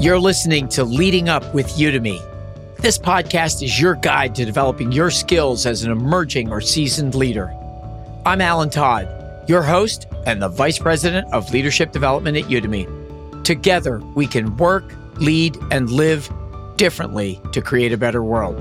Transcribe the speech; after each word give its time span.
You're 0.00 0.18
listening 0.18 0.66
to 0.70 0.82
Leading 0.82 1.28
Up 1.28 1.52
with 1.52 1.66
Udemy. 1.72 2.18
This 2.78 2.96
podcast 2.96 3.62
is 3.62 3.78
your 3.78 3.96
guide 3.96 4.34
to 4.36 4.46
developing 4.46 4.92
your 4.92 5.10
skills 5.10 5.66
as 5.66 5.82
an 5.82 5.92
emerging 5.92 6.50
or 6.50 6.62
seasoned 6.62 7.14
leader. 7.14 7.54
I'm 8.24 8.40
Alan 8.40 8.70
Todd, 8.70 9.06
your 9.46 9.60
host 9.60 10.06
and 10.24 10.40
the 10.40 10.48
Vice 10.48 10.78
President 10.78 11.30
of 11.34 11.52
Leadership 11.52 11.92
Development 11.92 12.34
at 12.38 12.44
Udemy. 12.44 13.44
Together, 13.44 13.98
we 14.14 14.26
can 14.26 14.56
work, 14.56 14.90
lead, 15.16 15.58
and 15.70 15.90
live 15.90 16.30
differently 16.76 17.38
to 17.52 17.60
create 17.60 17.92
a 17.92 17.98
better 17.98 18.22
world. 18.24 18.56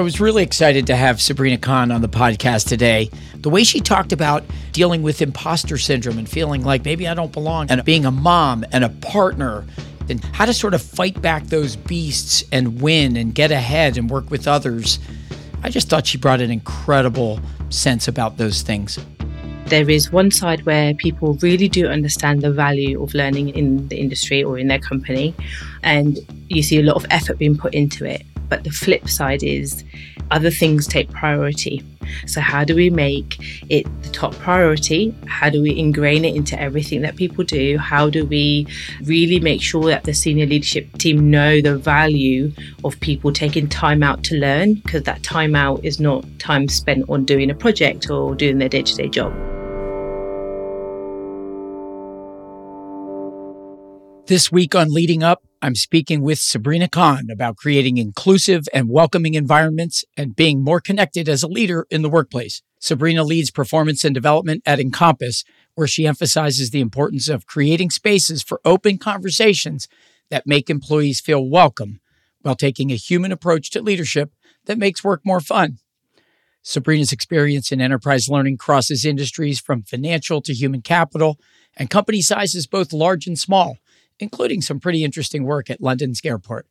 I 0.00 0.02
was 0.02 0.18
really 0.18 0.42
excited 0.42 0.86
to 0.86 0.96
have 0.96 1.20
Sabrina 1.20 1.58
Khan 1.58 1.90
on 1.90 2.00
the 2.00 2.08
podcast 2.08 2.66
today. 2.66 3.10
The 3.34 3.50
way 3.50 3.64
she 3.64 3.80
talked 3.80 4.12
about 4.12 4.42
dealing 4.72 5.02
with 5.02 5.20
imposter 5.20 5.76
syndrome 5.76 6.16
and 6.16 6.26
feeling 6.26 6.64
like 6.64 6.86
maybe 6.86 7.06
I 7.06 7.12
don't 7.12 7.30
belong, 7.30 7.70
and 7.70 7.84
being 7.84 8.06
a 8.06 8.10
mom 8.10 8.64
and 8.72 8.82
a 8.82 8.88
partner, 8.88 9.66
and 10.08 10.24
how 10.32 10.46
to 10.46 10.54
sort 10.54 10.72
of 10.72 10.80
fight 10.80 11.20
back 11.20 11.48
those 11.48 11.76
beasts 11.76 12.42
and 12.50 12.80
win 12.80 13.14
and 13.14 13.34
get 13.34 13.50
ahead 13.50 13.98
and 13.98 14.08
work 14.08 14.30
with 14.30 14.48
others. 14.48 15.00
I 15.62 15.68
just 15.68 15.90
thought 15.90 16.06
she 16.06 16.16
brought 16.16 16.40
an 16.40 16.50
incredible 16.50 17.38
sense 17.68 18.08
about 18.08 18.38
those 18.38 18.62
things. 18.62 18.98
There 19.66 19.90
is 19.90 20.10
one 20.10 20.30
side 20.30 20.64
where 20.64 20.94
people 20.94 21.34
really 21.42 21.68
do 21.68 21.88
understand 21.88 22.40
the 22.40 22.50
value 22.50 23.02
of 23.02 23.12
learning 23.12 23.50
in 23.50 23.86
the 23.88 24.00
industry 24.00 24.42
or 24.42 24.58
in 24.58 24.68
their 24.68 24.78
company, 24.78 25.34
and 25.82 26.20
you 26.48 26.62
see 26.62 26.78
a 26.78 26.82
lot 26.82 26.96
of 26.96 27.04
effort 27.10 27.36
being 27.36 27.58
put 27.58 27.74
into 27.74 28.06
it. 28.06 28.22
But 28.50 28.64
the 28.64 28.70
flip 28.70 29.08
side 29.08 29.42
is 29.42 29.84
other 30.30 30.50
things 30.50 30.86
take 30.86 31.10
priority. 31.10 31.82
So, 32.26 32.40
how 32.40 32.64
do 32.64 32.74
we 32.74 32.90
make 32.90 33.38
it 33.68 33.86
the 34.02 34.10
top 34.10 34.34
priority? 34.34 35.14
How 35.26 35.50
do 35.50 35.62
we 35.62 35.78
ingrain 35.78 36.24
it 36.24 36.34
into 36.34 36.60
everything 36.60 37.02
that 37.02 37.16
people 37.16 37.44
do? 37.44 37.78
How 37.78 38.10
do 38.10 38.24
we 38.26 38.66
really 39.04 39.40
make 39.40 39.62
sure 39.62 39.84
that 39.84 40.04
the 40.04 40.14
senior 40.14 40.46
leadership 40.46 40.92
team 40.98 41.30
know 41.30 41.60
the 41.60 41.76
value 41.76 42.52
of 42.84 42.98
people 43.00 43.32
taking 43.32 43.68
time 43.68 44.02
out 44.02 44.24
to 44.24 44.36
learn? 44.36 44.74
Because 44.74 45.04
that 45.04 45.22
time 45.22 45.54
out 45.54 45.84
is 45.84 46.00
not 46.00 46.24
time 46.38 46.68
spent 46.68 47.08
on 47.08 47.24
doing 47.24 47.50
a 47.50 47.54
project 47.54 48.10
or 48.10 48.34
doing 48.34 48.58
their 48.58 48.68
day 48.68 48.82
to 48.82 48.94
day 48.94 49.08
job. 49.08 49.32
This 54.26 54.52
week 54.52 54.76
on 54.76 54.92
Leading 54.92 55.24
Up, 55.24 55.42
I'm 55.62 55.74
speaking 55.74 56.22
with 56.22 56.38
Sabrina 56.38 56.88
Khan 56.88 57.28
about 57.30 57.58
creating 57.58 57.98
inclusive 57.98 58.66
and 58.72 58.88
welcoming 58.88 59.34
environments 59.34 60.06
and 60.16 60.34
being 60.34 60.64
more 60.64 60.80
connected 60.80 61.28
as 61.28 61.42
a 61.42 61.48
leader 61.48 61.86
in 61.90 62.00
the 62.00 62.08
workplace. 62.08 62.62
Sabrina 62.78 63.24
leads 63.24 63.50
performance 63.50 64.02
and 64.02 64.14
development 64.14 64.62
at 64.64 64.80
Encompass, 64.80 65.44
where 65.74 65.86
she 65.86 66.06
emphasizes 66.06 66.70
the 66.70 66.80
importance 66.80 67.28
of 67.28 67.46
creating 67.46 67.90
spaces 67.90 68.42
for 68.42 68.62
open 68.64 68.96
conversations 68.96 69.86
that 70.30 70.46
make 70.46 70.70
employees 70.70 71.20
feel 71.20 71.46
welcome 71.46 72.00
while 72.40 72.54
taking 72.54 72.90
a 72.90 72.96
human 72.96 73.30
approach 73.30 73.68
to 73.70 73.82
leadership 73.82 74.32
that 74.64 74.78
makes 74.78 75.04
work 75.04 75.20
more 75.26 75.40
fun. 75.40 75.76
Sabrina's 76.62 77.12
experience 77.12 77.70
in 77.70 77.82
enterprise 77.82 78.30
learning 78.30 78.56
crosses 78.56 79.04
industries 79.04 79.60
from 79.60 79.82
financial 79.82 80.40
to 80.40 80.54
human 80.54 80.80
capital 80.80 81.38
and 81.76 81.90
company 81.90 82.22
sizes 82.22 82.66
both 82.66 82.94
large 82.94 83.26
and 83.26 83.38
small 83.38 83.76
including 84.20 84.60
some 84.60 84.80
pretty 84.80 85.02
interesting 85.02 85.44
work 85.44 85.70
at 85.70 85.80
London's 85.80 86.20
airport. 86.24 86.66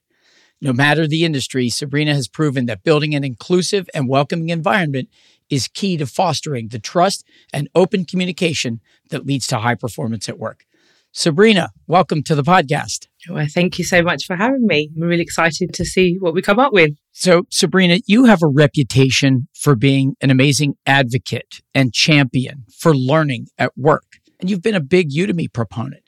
No 0.61 0.73
matter 0.73 1.07
the 1.07 1.23
industry, 1.23 1.69
Sabrina 1.69 2.13
has 2.13 2.27
proven 2.27 2.65
that 2.65 2.83
building 2.83 3.15
an 3.15 3.23
inclusive 3.23 3.89
and 3.93 4.09
welcoming 4.09 4.49
environment 4.49 5.09
is 5.49 5.67
key 5.67 5.97
to 5.97 6.05
fostering 6.05 6.67
the 6.67 6.79
trust 6.79 7.23
and 7.53 7.69
open 7.73 8.05
communication 8.05 8.81
that 9.09 9.25
leads 9.25 9.47
to 9.47 9.59
high 9.59 9.75
performance 9.75 10.27
at 10.29 10.37
work. 10.37 10.65
Sabrina, 11.11 11.71
welcome 11.87 12.21
to 12.23 12.35
the 12.35 12.43
podcast. 12.43 13.07
Oh, 13.27 13.33
well, 13.33 13.47
thank 13.49 13.79
you 13.79 13.83
so 13.83 14.03
much 14.03 14.25
for 14.25 14.35
having 14.35 14.67
me. 14.67 14.91
I'm 14.95 15.01
really 15.01 15.23
excited 15.23 15.73
to 15.73 15.83
see 15.83 16.17
what 16.19 16.35
we 16.35 16.41
come 16.43 16.59
up 16.59 16.71
with. 16.71 16.91
So, 17.13 17.43
Sabrina, 17.49 17.99
you 18.05 18.25
have 18.25 18.43
a 18.43 18.47
reputation 18.47 19.47
for 19.55 19.75
being 19.75 20.15
an 20.21 20.29
amazing 20.29 20.75
advocate 20.85 21.61
and 21.73 21.93
champion 21.93 22.65
for 22.77 22.95
learning 22.95 23.47
at 23.57 23.75
work, 23.75 24.19
and 24.39 24.49
you've 24.51 24.61
been 24.61 24.75
a 24.75 24.81
big 24.81 25.09
Udemy 25.09 25.51
proponent. 25.51 26.03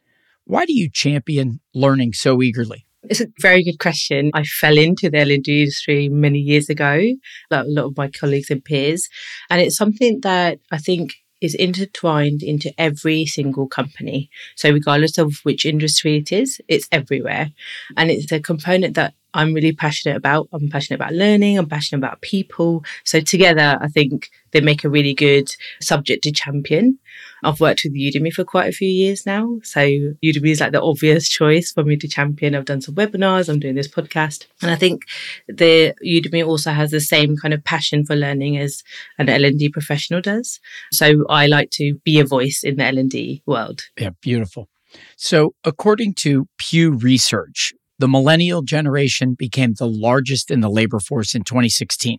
Why 0.46 0.66
do 0.66 0.74
you 0.74 0.90
champion 0.92 1.60
learning 1.74 2.14
so 2.14 2.42
eagerly? 2.42 2.86
It's 3.04 3.22
a 3.22 3.28
very 3.40 3.64
good 3.64 3.80
question. 3.80 4.32
I 4.34 4.44
fell 4.44 4.78
into 4.78 5.10
the 5.10 5.20
L&D 5.20 5.62
industry 5.62 6.08
many 6.08 6.40
years 6.40 6.70
ago, 6.70 7.02
like 7.50 7.66
a 7.66 7.70
lot 7.70 7.86
of 7.86 7.98
my 7.98 8.10
colleagues 8.10 8.52
and 8.52 8.64
peers. 8.64 9.10
And 9.50 9.60
it's 9.60 9.76
something 9.76 10.22
that 10.22 10.60
I 10.72 10.78
think 10.78 11.16
is 11.42 11.56
intertwined 11.56 12.44
into 12.44 12.72
every 12.78 13.26
single 13.26 13.68
company. 13.68 14.30
So, 14.56 14.72
regardless 14.72 15.18
of 15.18 15.40
which 15.44 15.66
industry 15.66 16.18
it 16.18 16.32
is, 16.32 16.62
it's 16.68 16.88
everywhere. 16.92 17.52
And 17.98 18.12
it's 18.12 18.32
a 18.32 18.40
component 18.40 18.96
that 18.96 19.16
I'm 19.34 19.54
really 19.54 19.72
passionate 19.72 20.18
about. 20.18 20.50
I'm 20.54 20.70
passionate 20.70 21.00
about 21.00 21.14
learning, 21.14 21.58
I'm 21.58 21.68
passionate 21.68 22.00
about 22.00 22.22
people. 22.22 22.84
So, 23.04 23.20
together, 23.20 23.80
I 23.82 23.88
think 23.88 24.30
they 24.52 24.62
make 24.62 24.84
a 24.84 24.90
really 24.90 25.16
good 25.16 25.54
subject 25.82 26.24
to 26.24 26.32
champion. 26.32 27.00
I've 27.44 27.60
worked 27.60 27.82
with 27.84 27.96
Udemy 27.96 28.32
for 28.32 28.44
quite 28.44 28.70
a 28.70 28.72
few 28.72 28.88
years 28.88 29.26
now. 29.26 29.60
So 29.64 29.80
Udemy 29.80 30.50
is 30.50 30.60
like 30.60 30.72
the 30.72 30.82
obvious 30.82 31.28
choice 31.28 31.72
for 31.72 31.84
me 31.84 31.98
to 31.98 32.08
champion. 32.08 32.56
I've 32.56 32.66
done 32.66 32.82
some 32.82 32.96
webinars, 32.96 33.50
I'm 33.50 33.60
doing 33.60 33.76
this 33.76 33.88
podcast. 33.88 34.46
And 34.62 34.72
I 34.72 34.76
think 34.76 35.04
the 35.48 35.94
Udemy 36.06 36.46
also 36.46 36.72
has 36.72 36.92
the 36.92 37.02
same 37.02 37.36
kind 37.38 37.54
of 37.54 37.64
passion 37.64 38.06
for 38.06 38.16
learning 38.16 38.58
as 38.58 38.84
an 39.18 39.30
L&D 39.30 39.70
professional 39.70 40.22
does. 40.22 40.60
So 40.92 41.26
I 41.30 41.48
like 41.48 41.72
to 41.72 41.96
be 42.04 42.20
a 42.20 42.26
voice 42.26 42.62
in 42.64 42.78
the 42.78 42.86
L&D 42.86 43.44
world. 43.46 43.82
Yeah, 43.98 44.12
beautiful. 44.22 44.70
So 45.16 45.56
according 45.64 46.16
to 46.16 46.48
Pew 46.58 46.92
Research, 46.92 47.74
the 47.98 48.08
millennial 48.08 48.62
generation 48.62 49.36
became 49.36 49.76
the 49.76 49.88
largest 49.88 50.52
in 50.52 50.62
the 50.62 50.70
labor 50.70 51.00
force 51.00 51.36
in 51.36 51.44
2016. 51.44 52.18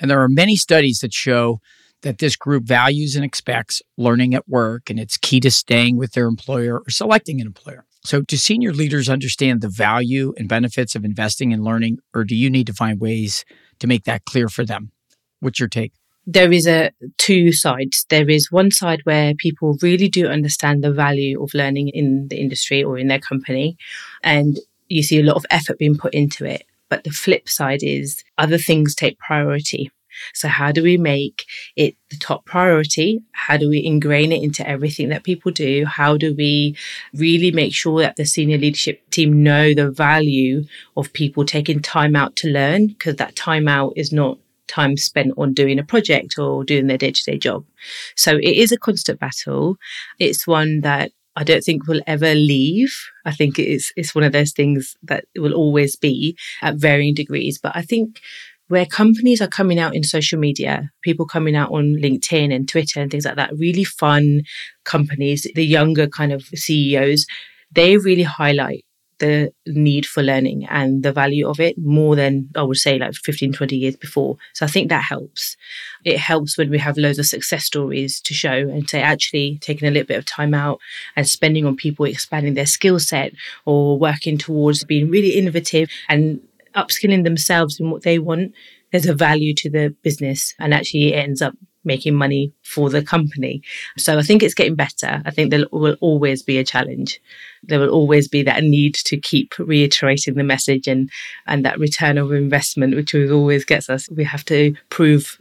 And 0.00 0.10
there 0.10 0.20
are 0.20 0.28
many 0.28 0.56
studies 0.56 0.98
that 1.00 1.12
show 1.12 1.60
that 2.02 2.18
this 2.18 2.36
group 2.36 2.64
values 2.64 3.16
and 3.16 3.24
expects 3.24 3.82
learning 3.96 4.34
at 4.34 4.48
work 4.48 4.90
and 4.90 5.00
it's 5.00 5.16
key 5.16 5.40
to 5.40 5.50
staying 5.50 5.96
with 5.96 6.12
their 6.12 6.26
employer 6.26 6.80
or 6.80 6.90
selecting 6.90 7.40
an 7.40 7.46
employer. 7.46 7.84
So, 8.04 8.20
do 8.20 8.36
senior 8.36 8.72
leaders 8.72 9.08
understand 9.08 9.60
the 9.60 9.68
value 9.68 10.34
and 10.36 10.48
benefits 10.48 10.96
of 10.96 11.04
investing 11.04 11.52
in 11.52 11.62
learning, 11.62 11.98
or 12.12 12.24
do 12.24 12.34
you 12.34 12.50
need 12.50 12.66
to 12.66 12.72
find 12.72 13.00
ways 13.00 13.44
to 13.78 13.86
make 13.86 14.04
that 14.04 14.24
clear 14.24 14.48
for 14.48 14.64
them? 14.64 14.90
What's 15.38 15.60
your 15.60 15.68
take? 15.68 15.92
There 16.26 16.52
is 16.52 16.66
a 16.66 16.90
two 17.18 17.52
sides. 17.52 18.06
There 18.08 18.28
is 18.28 18.50
one 18.50 18.72
side 18.72 19.00
where 19.04 19.34
people 19.34 19.76
really 19.82 20.08
do 20.08 20.26
understand 20.26 20.82
the 20.82 20.92
value 20.92 21.40
of 21.42 21.54
learning 21.54 21.88
in 21.88 22.26
the 22.28 22.40
industry 22.40 22.82
or 22.82 22.98
in 22.98 23.06
their 23.06 23.20
company, 23.20 23.76
and 24.24 24.58
you 24.88 25.04
see 25.04 25.20
a 25.20 25.24
lot 25.24 25.36
of 25.36 25.46
effort 25.50 25.78
being 25.78 25.96
put 25.96 26.12
into 26.12 26.44
it. 26.44 26.64
But 26.88 27.04
the 27.04 27.10
flip 27.10 27.48
side 27.48 27.82
is 27.82 28.22
other 28.36 28.58
things 28.58 28.94
take 28.94 29.18
priority. 29.18 29.90
So, 30.34 30.48
how 30.48 30.72
do 30.72 30.82
we 30.82 30.96
make 30.96 31.44
it 31.76 31.96
the 32.10 32.16
top 32.16 32.44
priority? 32.44 33.22
How 33.32 33.56
do 33.56 33.68
we 33.68 33.84
ingrain 33.84 34.32
it 34.32 34.42
into 34.42 34.66
everything 34.68 35.08
that 35.10 35.24
people 35.24 35.52
do? 35.52 35.84
How 35.86 36.16
do 36.16 36.34
we 36.34 36.76
really 37.14 37.50
make 37.50 37.74
sure 37.74 38.00
that 38.00 38.16
the 38.16 38.24
senior 38.24 38.58
leadership 38.58 39.08
team 39.10 39.42
know 39.42 39.74
the 39.74 39.90
value 39.90 40.64
of 40.96 41.12
people 41.12 41.44
taking 41.44 41.80
time 41.80 42.16
out 42.16 42.36
to 42.36 42.48
learn? 42.48 42.88
Because 42.88 43.16
that 43.16 43.36
time 43.36 43.68
out 43.68 43.92
is 43.96 44.12
not 44.12 44.38
time 44.68 44.96
spent 44.96 45.32
on 45.36 45.52
doing 45.52 45.78
a 45.78 45.84
project 45.84 46.38
or 46.38 46.64
doing 46.64 46.86
their 46.86 46.98
day 46.98 47.10
to 47.10 47.24
day 47.24 47.38
job. 47.38 47.64
So, 48.16 48.36
it 48.36 48.56
is 48.56 48.72
a 48.72 48.78
constant 48.78 49.20
battle. 49.20 49.76
It's 50.18 50.46
one 50.46 50.80
that 50.80 51.12
I 51.34 51.44
don't 51.44 51.64
think 51.64 51.86
will 51.86 52.02
ever 52.06 52.34
leave. 52.34 52.94
I 53.24 53.32
think 53.32 53.58
it's 53.58 53.92
it's 53.96 54.14
one 54.14 54.24
of 54.24 54.32
those 54.32 54.52
things 54.52 54.96
that 55.02 55.24
will 55.36 55.54
always 55.54 55.96
be 55.96 56.36
at 56.60 56.76
varying 56.76 57.14
degrees. 57.14 57.58
But 57.58 57.72
I 57.74 57.82
think 57.82 58.20
where 58.72 58.86
companies 58.86 59.42
are 59.42 59.48
coming 59.48 59.78
out 59.78 59.94
in 59.94 60.02
social 60.02 60.38
media, 60.38 60.90
people 61.02 61.26
coming 61.26 61.54
out 61.54 61.70
on 61.70 61.94
LinkedIn 62.00 62.54
and 62.54 62.66
Twitter 62.66 63.02
and 63.02 63.10
things 63.10 63.26
like 63.26 63.36
that, 63.36 63.52
really 63.58 63.84
fun 63.84 64.40
companies, 64.84 65.46
the 65.54 65.62
younger 65.62 66.06
kind 66.06 66.32
of 66.32 66.44
CEOs, 66.44 67.26
they 67.70 67.98
really 67.98 68.22
highlight 68.22 68.86
the 69.18 69.52
need 69.66 70.06
for 70.06 70.22
learning 70.22 70.64
and 70.70 71.02
the 71.02 71.12
value 71.12 71.46
of 71.46 71.60
it 71.60 71.76
more 71.76 72.16
than 72.16 72.48
I 72.56 72.62
would 72.62 72.78
say 72.78 72.98
like 72.98 73.12
15, 73.12 73.52
20 73.52 73.76
years 73.76 73.94
before. 73.94 74.38
So 74.54 74.64
I 74.64 74.70
think 74.70 74.88
that 74.88 75.04
helps. 75.04 75.54
It 76.02 76.16
helps 76.16 76.56
when 76.56 76.70
we 76.70 76.78
have 76.78 76.96
loads 76.96 77.18
of 77.18 77.26
success 77.26 77.66
stories 77.66 78.22
to 78.22 78.32
show 78.32 78.52
and 78.52 78.88
say 78.88 79.02
actually 79.02 79.58
taking 79.60 79.86
a 79.86 79.90
little 79.90 80.06
bit 80.06 80.16
of 80.16 80.24
time 80.24 80.54
out 80.54 80.80
and 81.14 81.28
spending 81.28 81.66
on 81.66 81.76
people 81.76 82.06
expanding 82.06 82.54
their 82.54 82.64
skill 82.64 82.98
set 82.98 83.34
or 83.66 83.98
working 83.98 84.38
towards 84.38 84.82
being 84.82 85.10
really 85.10 85.34
innovative 85.34 85.90
and 86.08 86.40
upskilling 86.74 87.24
themselves 87.24 87.80
in 87.80 87.90
what 87.90 88.02
they 88.02 88.18
want, 88.18 88.52
there's 88.90 89.06
a 89.06 89.14
value 89.14 89.54
to 89.54 89.70
the 89.70 89.94
business 90.02 90.54
and 90.58 90.74
actually 90.74 91.12
it 91.12 91.16
ends 91.16 91.42
up 91.42 91.54
making 91.84 92.14
money 92.14 92.52
for 92.62 92.90
the 92.90 93.02
company. 93.02 93.62
So 93.96 94.18
I 94.18 94.22
think 94.22 94.42
it's 94.42 94.54
getting 94.54 94.76
better. 94.76 95.22
I 95.24 95.30
think 95.30 95.50
there 95.50 95.66
will 95.72 95.96
always 96.00 96.42
be 96.42 96.58
a 96.58 96.64
challenge. 96.64 97.20
There 97.64 97.80
will 97.80 97.90
always 97.90 98.28
be 98.28 98.42
that 98.44 98.62
need 98.62 98.94
to 98.94 99.16
keep 99.16 99.54
reiterating 99.58 100.34
the 100.34 100.44
message 100.44 100.86
and, 100.86 101.10
and 101.46 101.64
that 101.64 101.78
return 101.78 102.18
of 102.18 102.32
investment, 102.32 102.94
which 102.94 103.14
always 103.14 103.64
gets 103.64 103.90
us. 103.90 104.08
We 104.10 104.24
have 104.24 104.44
to 104.46 104.74
prove 104.90 105.38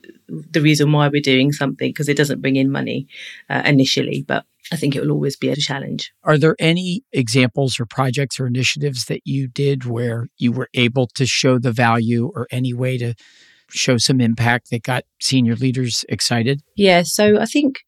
the 0.51 0.62
reason 0.62 0.92
why 0.92 1.07
we're 1.07 1.22
doing 1.22 1.51
something 1.51 1.89
because 1.89 2.10
it 2.10 2.18
doesn't 2.18 2.42
bring 2.42 2.56
in 2.56 2.72
money 2.72 3.07
uh, 3.50 3.62
initially, 3.66 4.24
but 4.28 4.45
I 4.72 4.75
think 4.75 4.95
it 4.95 5.01
will 5.01 5.12
always 5.12 5.36
be 5.36 5.50
a 5.50 5.56
challenge. 5.56 6.13
Are 6.24 6.38
there 6.38 6.56
any 6.60 7.04
examples 7.12 7.80
or 7.80 7.86
projects 7.86 8.39
or 8.39 8.48
initiatives 8.48 9.06
that 9.06 9.22
you 9.25 9.48
did 9.48 9.86
where 9.86 10.28
you 10.38 10.51
were 10.51 10.69
able 10.74 11.07
to 11.16 11.25
show 11.25 11.60
the 11.60 11.72
value 11.72 12.31
or 12.33 12.48
any 12.51 12.74
way 12.74 12.98
to 12.98 13.13
show 13.69 13.98
some 13.98 14.22
impact 14.22 14.69
that 14.69 14.83
got 14.83 15.04
senior 15.19 15.56
leaders 15.56 16.06
excited? 16.10 16.62
Yeah, 16.75 17.04
so 17.04 17.39
I 17.39 17.45
think 17.45 17.81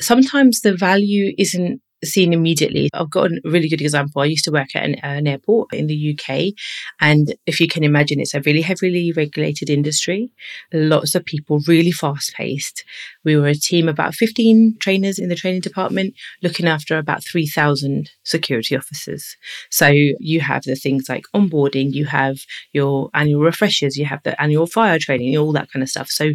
sometimes 0.00 0.60
the 0.60 0.76
value 0.76 1.34
isn't 1.38 1.80
seen 2.04 2.32
immediately. 2.32 2.88
I've 2.92 3.10
got 3.10 3.30
a 3.30 3.40
really 3.44 3.68
good 3.68 3.80
example. 3.80 4.22
I 4.22 4.26
used 4.26 4.44
to 4.44 4.50
work 4.50 4.74
at 4.74 4.84
an, 4.84 4.94
uh, 4.96 5.18
an, 5.18 5.26
airport 5.26 5.72
in 5.72 5.86
the 5.86 6.18
UK. 6.18 6.54
And 7.00 7.34
if 7.46 7.60
you 7.60 7.68
can 7.68 7.84
imagine, 7.84 8.20
it's 8.20 8.34
a 8.34 8.40
really 8.40 8.60
heavily 8.60 9.12
regulated 9.12 9.70
industry. 9.70 10.30
Lots 10.72 11.14
of 11.14 11.24
people, 11.24 11.60
really 11.66 11.92
fast 11.92 12.34
paced. 12.34 12.84
We 13.24 13.36
were 13.36 13.48
a 13.48 13.54
team 13.54 13.88
about 13.88 14.14
15 14.14 14.76
trainers 14.80 15.18
in 15.18 15.28
the 15.28 15.34
training 15.34 15.62
department, 15.62 16.14
looking 16.42 16.66
after 16.66 16.98
about 16.98 17.24
3,000 17.24 18.10
security 18.24 18.76
officers. 18.76 19.36
So 19.70 19.88
you 19.88 20.40
have 20.40 20.62
the 20.62 20.76
things 20.76 21.08
like 21.08 21.24
onboarding, 21.34 21.92
you 21.92 22.06
have 22.06 22.38
your 22.72 23.10
annual 23.14 23.42
refreshers, 23.42 23.96
you 23.96 24.06
have 24.06 24.22
the 24.24 24.40
annual 24.40 24.66
fire 24.66 24.98
training, 24.98 25.36
all 25.36 25.52
that 25.52 25.70
kind 25.70 25.82
of 25.82 25.88
stuff. 25.88 26.10
So 26.10 26.32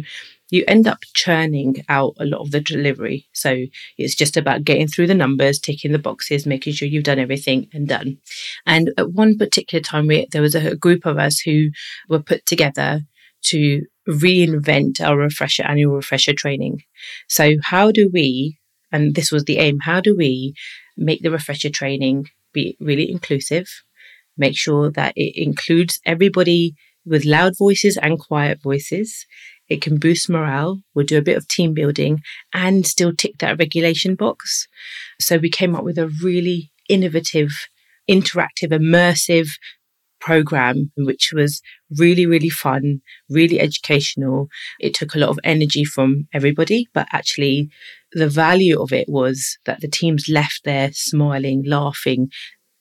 you 0.50 0.64
end 0.66 0.86
up 0.86 0.98
churning 1.14 1.84
out 1.88 2.14
a 2.18 2.24
lot 2.24 2.40
of 2.40 2.50
the 2.50 2.60
delivery. 2.60 3.26
So 3.32 3.66
it's 3.96 4.14
just 4.14 4.36
about 4.36 4.64
getting 4.64 4.88
through 4.88 5.06
the 5.06 5.14
numbers, 5.14 5.58
ticking 5.58 5.92
the 5.92 5.98
boxes, 5.98 6.46
making 6.46 6.74
sure 6.74 6.88
you've 6.88 7.04
done 7.04 7.18
everything 7.18 7.68
and 7.72 7.88
done. 7.88 8.18
And 8.66 8.92
at 8.98 9.12
one 9.12 9.38
particular 9.38 9.80
time, 9.80 10.06
we, 10.06 10.26
there 10.32 10.42
was 10.42 10.54
a 10.54 10.76
group 10.76 11.06
of 11.06 11.18
us 11.18 11.40
who 11.40 11.70
were 12.08 12.22
put 12.22 12.44
together 12.46 13.02
to 13.42 13.82
reinvent 14.08 15.00
our 15.00 15.16
refresher 15.16 15.62
annual 15.62 15.94
refresher 15.94 16.32
training. 16.32 16.82
So 17.28 17.54
how 17.62 17.92
do 17.92 18.10
we, 18.12 18.58
and 18.92 19.14
this 19.14 19.30
was 19.30 19.44
the 19.44 19.58
aim, 19.58 19.78
how 19.80 20.00
do 20.00 20.16
we 20.16 20.54
make 20.96 21.22
the 21.22 21.30
refresher 21.30 21.70
training 21.70 22.26
be 22.52 22.76
really 22.80 23.10
inclusive? 23.10 23.68
Make 24.36 24.56
sure 24.56 24.90
that 24.90 25.12
it 25.16 25.40
includes 25.40 26.00
everybody 26.04 26.74
with 27.04 27.24
loud 27.24 27.54
voices 27.58 27.96
and 27.96 28.18
quiet 28.18 28.60
voices. 28.62 29.26
It 29.70 29.80
can 29.80 29.98
boost 29.98 30.28
morale. 30.28 30.82
We'll 30.94 31.06
do 31.06 31.16
a 31.16 31.22
bit 31.22 31.36
of 31.36 31.48
team 31.48 31.72
building 31.72 32.20
and 32.52 32.86
still 32.86 33.14
tick 33.14 33.38
that 33.38 33.58
regulation 33.58 34.16
box. 34.16 34.66
So 35.20 35.38
we 35.38 35.48
came 35.48 35.76
up 35.76 35.84
with 35.84 35.96
a 35.96 36.10
really 36.22 36.72
innovative, 36.88 37.50
interactive, 38.10 38.72
immersive 38.72 39.48
program, 40.20 40.92
which 40.98 41.30
was 41.32 41.62
really, 41.98 42.26
really 42.26 42.50
fun, 42.50 43.00
really 43.30 43.58
educational. 43.58 44.48
It 44.78 44.92
took 44.92 45.14
a 45.14 45.18
lot 45.18 45.30
of 45.30 45.38
energy 45.44 45.84
from 45.84 46.28
everybody, 46.34 46.88
but 46.92 47.06
actually 47.12 47.70
the 48.12 48.28
value 48.28 48.80
of 48.80 48.92
it 48.92 49.08
was 49.08 49.56
that 49.66 49.80
the 49.80 49.88
teams 49.88 50.28
left 50.28 50.60
there 50.64 50.90
smiling, 50.92 51.62
laughing, 51.64 52.28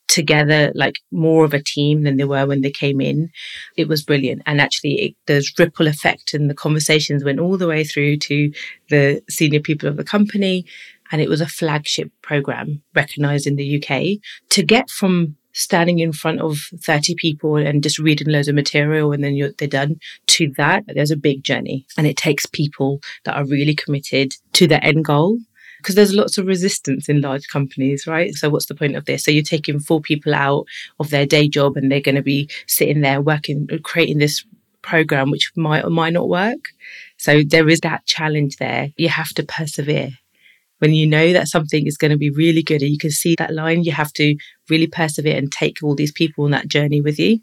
together 0.10 0.72
like 0.76 0.96
more 1.12 1.46
of 1.46 1.54
a 1.54 1.64
team 1.64 2.04
than 2.04 2.18
they 2.18 2.26
were 2.26 2.46
when 2.46 2.62
they 2.62 2.72
came 2.72 3.00
in. 3.00 3.30
It 3.78 3.88
was 3.88 4.04
brilliant. 4.04 4.42
And 4.46 4.60
actually, 4.60 5.02
it, 5.02 5.16
there's 5.28 5.54
ripple 5.58 5.88
effect, 5.88 6.34
and 6.34 6.50
the 6.50 6.56
conversations 6.56 7.24
went 7.24 7.40
all 7.40 7.58
the 7.58 7.68
way 7.68 7.86
through 7.86 8.18
to 8.18 8.52
the 8.90 9.24
senior 9.30 9.62
people 9.62 9.88
of 9.88 9.96
the 9.96 10.04
company. 10.04 10.66
And 11.12 11.22
it 11.22 11.30
was 11.30 11.42
a 11.42 11.48
flagship 11.48 12.12
program 12.22 12.84
recognized 12.94 13.48
in 13.48 13.56
the 13.56 13.82
UK 13.82 14.20
to 14.50 14.64
get 14.64 14.90
from 14.90 15.38
standing 15.54 16.00
in 16.00 16.12
front 16.12 16.40
of 16.40 16.58
30 16.84 17.16
people 17.16 17.56
and 17.56 17.82
just 17.82 17.98
reading 17.98 18.30
loads 18.30 18.48
of 18.48 18.56
material 18.56 19.12
and 19.12 19.24
then 19.24 19.54
they're 19.58 19.68
done 19.68 20.00
to 20.28 20.52
that 20.58 20.84
there's 20.88 21.10
a 21.10 21.18
big 21.18 21.44
journey 21.44 21.88
and 21.98 22.06
it 22.06 22.16
takes 22.16 22.46
people 22.46 23.00
that 23.26 23.36
are 23.36 23.46
really 23.46 23.74
committed 23.74 24.32
to 24.54 24.68
the 24.68 24.84
end 24.86 25.04
goal 25.04 25.40
because 25.80 25.96
there's 25.96 26.14
lots 26.14 26.38
of 26.38 26.46
resistance 26.46 27.08
in 27.08 27.22
large 27.22 27.48
companies, 27.48 28.06
right? 28.06 28.34
So 28.36 28.50
what's 28.50 28.66
the 28.66 28.76
point 28.76 28.98
of 28.98 29.06
this? 29.06 29.24
So 29.24 29.32
you're 29.32 29.44
taking 29.44 29.80
four 29.80 30.02
people 30.02 30.36
out 30.36 30.66
of 31.00 31.10
their 31.10 31.26
day 31.26 31.48
job 31.48 31.78
and 31.78 31.90
they're 31.90 32.02
going 32.02 32.16
to 32.16 32.22
be 32.22 32.50
sitting 32.68 33.00
there 33.00 33.22
working, 33.22 33.68
creating 33.84 34.18
this 34.18 34.44
program 34.82 35.32
which 35.32 35.52
might 35.56 35.86
or 35.86 35.90
might 35.90 36.14
not 36.14 36.28
work. 36.28 36.70
So 37.18 37.44
there 37.44 37.70
is 37.70 37.80
that 37.82 38.06
challenge 38.06 38.58
there. 38.58 38.90
You 38.98 39.08
have 39.08 39.30
to 39.36 39.44
persevere. 39.44 40.12
When 40.80 40.94
you 40.94 41.08
know 41.08 41.32
that 41.32 41.48
something 41.48 41.88
is 41.88 41.98
going 41.98 42.12
to 42.12 42.18
be 42.18 42.30
really 42.30 42.64
good 42.64 42.82
and 42.82 42.92
you 42.92 42.98
can 42.98 43.12
see 43.12 43.36
that 43.38 43.54
line, 43.54 43.84
you 43.84 43.94
have 43.94 44.12
to 44.14 44.36
really 44.70 44.88
persevere 44.88 45.38
and 45.38 45.52
take 45.52 45.78
all 45.82 45.96
these 45.96 46.12
people 46.12 46.44
on 46.44 46.52
that 46.52 46.68
journey 46.68 47.02
with 47.02 47.20
you 47.20 47.40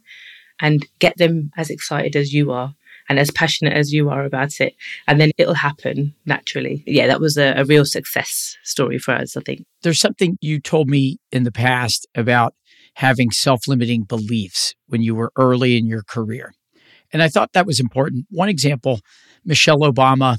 and 0.60 0.86
get 0.98 1.16
them 1.16 1.50
as 1.56 1.70
excited 1.70 2.16
as 2.16 2.32
you 2.32 2.50
are 2.50 2.74
and 3.08 3.18
as 3.18 3.30
passionate 3.30 3.72
as 3.72 3.92
you 3.92 4.10
are 4.10 4.24
about 4.24 4.60
it. 4.60 4.74
And 5.06 5.20
then 5.20 5.30
it'll 5.38 5.54
happen 5.54 6.14
naturally. 6.24 6.82
Yeah, 6.86 7.06
that 7.06 7.20
was 7.20 7.36
a, 7.36 7.54
a 7.56 7.64
real 7.64 7.84
success 7.84 8.56
story 8.64 8.98
for 8.98 9.14
us, 9.14 9.36
I 9.36 9.40
think. 9.40 9.64
There's 9.82 10.00
something 10.00 10.38
you 10.40 10.60
told 10.60 10.88
me 10.88 11.18
in 11.32 11.44
the 11.44 11.52
past 11.52 12.06
about 12.14 12.54
having 12.94 13.30
self 13.30 13.68
limiting 13.68 14.04
beliefs 14.04 14.74
when 14.86 15.02
you 15.02 15.14
were 15.14 15.32
early 15.36 15.76
in 15.76 15.86
your 15.86 16.02
career. 16.02 16.52
And 17.12 17.22
I 17.22 17.28
thought 17.28 17.52
that 17.52 17.66
was 17.66 17.80
important. 17.80 18.26
One 18.30 18.48
example 18.48 19.00
Michelle 19.44 19.80
Obama 19.80 20.38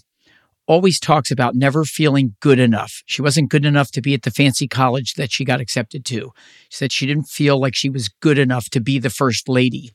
always 0.67 0.99
talks 0.99 1.31
about 1.31 1.55
never 1.55 1.85
feeling 1.85 2.35
good 2.41 2.59
enough. 2.59 3.01
She 3.05 3.21
wasn't 3.21 3.49
good 3.49 3.65
enough 3.65 3.89
to 3.91 4.01
be 4.01 4.13
at 4.13 4.23
the 4.23 4.31
fancy 4.31 4.67
college 4.67 5.13
that 5.13 5.31
she 5.31 5.45
got 5.45 5.61
accepted 5.61 6.03
to. 6.05 6.31
She 6.69 6.77
said 6.77 6.91
she 6.91 7.05
didn't 7.05 7.29
feel 7.29 7.59
like 7.59 7.73
she 7.73 7.89
was 7.89 8.09
good 8.09 8.37
enough 8.37 8.69
to 8.71 8.81
be 8.81 8.99
the 8.99 9.09
first 9.09 9.47
lady 9.47 9.91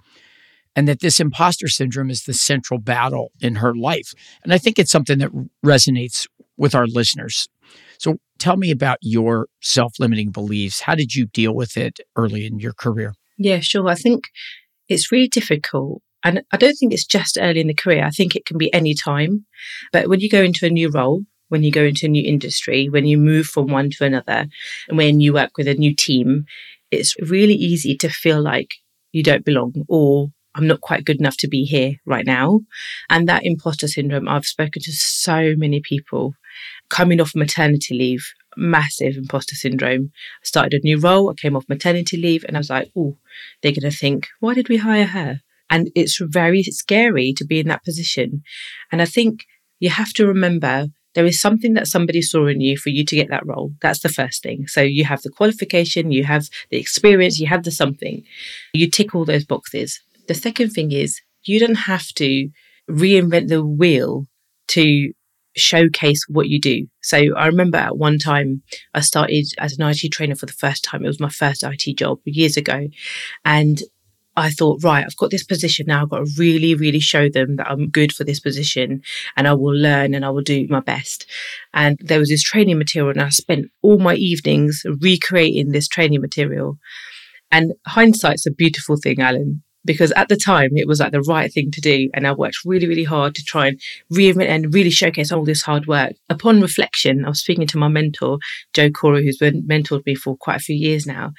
and 0.74 0.88
that 0.88 1.00
this 1.00 1.20
imposter 1.20 1.68
syndrome 1.68 2.10
is 2.10 2.24
the 2.24 2.34
central 2.34 2.80
battle 2.80 3.32
in 3.40 3.56
her 3.56 3.74
life. 3.74 4.12
And 4.42 4.52
I 4.52 4.58
think 4.58 4.78
it's 4.78 4.90
something 4.90 5.18
that 5.18 5.30
resonates 5.64 6.26
with 6.56 6.74
our 6.74 6.86
listeners. 6.86 7.48
So 7.98 8.16
tell 8.38 8.56
me 8.56 8.70
about 8.70 8.98
your 9.02 9.48
self 9.60 9.94
limiting 9.98 10.30
beliefs. 10.30 10.80
How 10.80 10.94
did 10.94 11.14
you 11.14 11.26
deal 11.26 11.54
with 11.54 11.76
it 11.76 12.00
early 12.16 12.46
in 12.46 12.58
your 12.58 12.72
career? 12.72 13.14
Yeah, 13.38 13.60
sure. 13.60 13.88
I 13.88 13.94
think 13.94 14.24
it's 14.88 15.12
really 15.12 15.28
difficult. 15.28 16.02
And 16.24 16.42
I 16.52 16.56
don't 16.56 16.74
think 16.74 16.92
it's 16.92 17.06
just 17.06 17.38
early 17.40 17.60
in 17.60 17.66
the 17.66 17.74
career. 17.74 18.04
I 18.04 18.10
think 18.10 18.36
it 18.36 18.46
can 18.46 18.58
be 18.58 18.72
any 18.72 18.94
time. 18.94 19.46
But 19.92 20.08
when 20.08 20.20
you 20.20 20.28
go 20.28 20.42
into 20.42 20.66
a 20.66 20.70
new 20.70 20.88
role, 20.88 21.22
when 21.48 21.62
you 21.62 21.70
go 21.70 21.82
into 21.82 22.06
a 22.06 22.08
new 22.08 22.26
industry, 22.26 22.88
when 22.88 23.06
you 23.06 23.18
move 23.18 23.46
from 23.46 23.66
one 23.66 23.90
to 23.90 24.04
another, 24.04 24.46
and 24.88 24.96
when 24.96 25.20
you 25.20 25.32
work 25.32 25.50
with 25.58 25.68
a 25.68 25.74
new 25.74 25.94
team, 25.94 26.44
it's 26.90 27.14
really 27.20 27.54
easy 27.54 27.96
to 27.96 28.08
feel 28.08 28.40
like 28.40 28.74
you 29.10 29.22
don't 29.22 29.44
belong 29.44 29.84
or 29.88 30.28
I'm 30.54 30.66
not 30.66 30.80
quite 30.80 31.04
good 31.04 31.18
enough 31.18 31.36
to 31.38 31.48
be 31.48 31.64
here 31.64 31.94
right 32.04 32.26
now. 32.26 32.60
And 33.08 33.28
that 33.28 33.44
imposter 33.44 33.88
syndrome, 33.88 34.28
I've 34.28 34.46
spoken 34.46 34.82
to 34.82 34.92
so 34.92 35.54
many 35.56 35.80
people 35.80 36.34
coming 36.88 37.20
off 37.20 37.34
maternity 37.34 37.96
leave, 37.96 38.32
massive 38.56 39.16
imposter 39.16 39.54
syndrome. 39.54 40.12
I 40.42 40.44
started 40.44 40.74
a 40.74 40.84
new 40.84 40.98
role, 40.98 41.30
I 41.30 41.34
came 41.34 41.56
off 41.56 41.68
maternity 41.68 42.16
leave, 42.16 42.44
and 42.46 42.56
I 42.56 42.60
was 42.60 42.70
like, 42.70 42.90
oh, 42.96 43.16
they're 43.62 43.72
going 43.72 43.90
to 43.90 43.96
think, 43.96 44.28
why 44.40 44.54
did 44.54 44.68
we 44.68 44.76
hire 44.78 45.06
her? 45.06 45.40
And 45.70 45.90
it's 45.94 46.18
very 46.20 46.62
scary 46.64 47.32
to 47.38 47.46
be 47.46 47.60
in 47.60 47.68
that 47.68 47.84
position. 47.84 48.42
And 48.90 49.00
I 49.00 49.06
think 49.06 49.46
you 49.80 49.88
have 49.88 50.12
to 50.14 50.26
remember 50.26 50.88
there 51.14 51.26
is 51.26 51.40
something 51.40 51.74
that 51.74 51.86
somebody 51.86 52.22
saw 52.22 52.46
in 52.46 52.60
you 52.60 52.76
for 52.76 52.90
you 52.90 53.04
to 53.04 53.16
get 53.16 53.28
that 53.28 53.46
role. 53.46 53.72
That's 53.80 54.00
the 54.00 54.08
first 54.08 54.42
thing. 54.42 54.66
So 54.66 54.80
you 54.80 55.04
have 55.04 55.22
the 55.22 55.30
qualification, 55.30 56.12
you 56.12 56.24
have 56.24 56.48
the 56.70 56.78
experience, 56.78 57.38
you 57.38 57.46
have 57.46 57.64
the 57.64 57.70
something. 57.70 58.24
You 58.72 58.90
tick 58.90 59.14
all 59.14 59.24
those 59.24 59.44
boxes. 59.44 60.00
The 60.32 60.38
second 60.40 60.70
thing 60.70 60.92
is 60.92 61.20
you 61.44 61.60
don't 61.60 61.74
have 61.74 62.06
to 62.14 62.48
reinvent 62.90 63.48
the 63.48 63.62
wheel 63.62 64.24
to 64.68 65.12
showcase 65.54 66.24
what 66.26 66.48
you 66.48 66.58
do. 66.58 66.86
So 67.02 67.18
I 67.36 67.48
remember 67.48 67.76
at 67.76 67.98
one 67.98 68.18
time 68.18 68.62
I 68.94 69.00
started 69.00 69.44
as 69.58 69.76
an 69.76 69.86
IT 69.86 70.10
trainer 70.10 70.34
for 70.34 70.46
the 70.46 70.54
first 70.54 70.84
time. 70.84 71.04
It 71.04 71.08
was 71.08 71.20
my 71.20 71.28
first 71.28 71.62
IT 71.62 71.98
job 71.98 72.18
years 72.24 72.56
ago. 72.56 72.88
And 73.44 73.82
I 74.34 74.48
thought, 74.48 74.82
right, 74.82 75.04
I've 75.04 75.18
got 75.18 75.30
this 75.30 75.44
position 75.44 75.84
now. 75.86 76.00
I've 76.00 76.08
got 76.08 76.24
to 76.24 76.32
really, 76.38 76.74
really 76.74 77.00
show 77.00 77.28
them 77.28 77.56
that 77.56 77.70
I'm 77.70 77.90
good 77.90 78.10
for 78.10 78.24
this 78.24 78.40
position 78.40 79.02
and 79.36 79.46
I 79.46 79.52
will 79.52 79.76
learn 79.76 80.14
and 80.14 80.24
I 80.24 80.30
will 80.30 80.40
do 80.40 80.66
my 80.70 80.80
best. 80.80 81.26
And 81.74 81.98
there 82.02 82.20
was 82.20 82.30
this 82.30 82.42
training 82.42 82.78
material 82.78 83.10
and 83.10 83.20
I 83.20 83.28
spent 83.28 83.66
all 83.82 83.98
my 83.98 84.14
evenings 84.14 84.82
recreating 84.98 85.72
this 85.72 85.88
training 85.88 86.22
material. 86.22 86.78
And 87.50 87.74
hindsight's 87.86 88.46
a 88.46 88.50
beautiful 88.50 88.96
thing, 88.96 89.20
Alan 89.20 89.62
because 89.84 90.12
at 90.12 90.28
the 90.28 90.36
time 90.36 90.70
it 90.74 90.86
was 90.86 91.00
like 91.00 91.12
the 91.12 91.22
right 91.22 91.52
thing 91.52 91.70
to 91.72 91.80
do. 91.80 92.08
And 92.14 92.26
I 92.26 92.32
worked 92.32 92.58
really, 92.64 92.86
really 92.86 93.04
hard 93.04 93.34
to 93.34 93.42
try 93.42 93.68
and 93.68 93.80
reinvent 94.12 94.48
and 94.48 94.74
really 94.74 94.90
showcase 94.90 95.32
all 95.32 95.44
this 95.44 95.62
hard 95.62 95.86
work. 95.86 96.12
Upon 96.28 96.60
reflection, 96.60 97.24
I 97.24 97.28
was 97.28 97.40
speaking 97.40 97.66
to 97.68 97.78
my 97.78 97.88
mentor, 97.88 98.38
Joe 98.72 98.90
Cora, 98.90 99.22
who's 99.22 99.38
been 99.38 99.62
mentored 99.62 100.06
me 100.06 100.14
for 100.14 100.36
quite 100.36 100.56
a 100.56 100.64
few 100.64 100.76
years 100.76 101.06
now. 101.06 101.32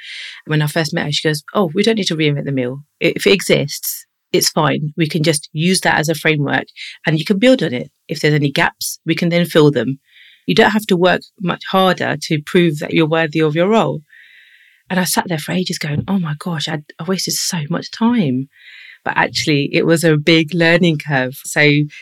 When 0.45 0.61
I 0.61 0.67
first 0.67 0.93
met 0.93 1.05
her, 1.05 1.11
she 1.11 1.27
goes, 1.27 1.43
Oh, 1.53 1.71
we 1.73 1.83
don't 1.83 1.95
need 1.95 2.07
to 2.07 2.15
reinvent 2.15 2.45
the 2.45 2.51
meal. 2.51 2.83
If 2.99 3.27
it 3.27 3.33
exists, 3.33 4.05
it's 4.31 4.49
fine. 4.49 4.93
We 4.97 5.07
can 5.07 5.23
just 5.23 5.49
use 5.53 5.81
that 5.81 5.99
as 5.99 6.09
a 6.09 6.15
framework 6.15 6.65
and 7.05 7.19
you 7.19 7.25
can 7.25 7.39
build 7.39 7.61
on 7.63 7.73
it. 7.73 7.91
If 8.07 8.19
there's 8.19 8.33
any 8.33 8.51
gaps, 8.51 8.99
we 9.05 9.15
can 9.15 9.29
then 9.29 9.45
fill 9.45 9.71
them. 9.71 9.99
You 10.47 10.55
don't 10.55 10.71
have 10.71 10.85
to 10.87 10.97
work 10.97 11.21
much 11.39 11.63
harder 11.69 12.17
to 12.23 12.41
prove 12.41 12.79
that 12.79 12.93
you're 12.93 13.07
worthy 13.07 13.39
of 13.39 13.55
your 13.55 13.69
role. 13.69 14.01
And 14.93 14.99
I 14.99 15.05
sat 15.05 15.27
there 15.27 15.39
for 15.39 15.53
ages 15.53 15.79
going, 15.79 16.03
oh 16.07 16.19
my 16.19 16.35
gosh, 16.37 16.67
I, 16.69 16.83
I 16.99 17.03
wasted 17.05 17.33
so 17.33 17.63
much 17.67 17.89
time. 17.89 18.47
but 19.03 19.17
actually 19.17 19.67
it 19.73 19.87
was 19.87 20.03
a 20.03 20.17
big 20.17 20.53
learning 20.53 20.99
curve. 20.99 21.33
So 21.45 21.61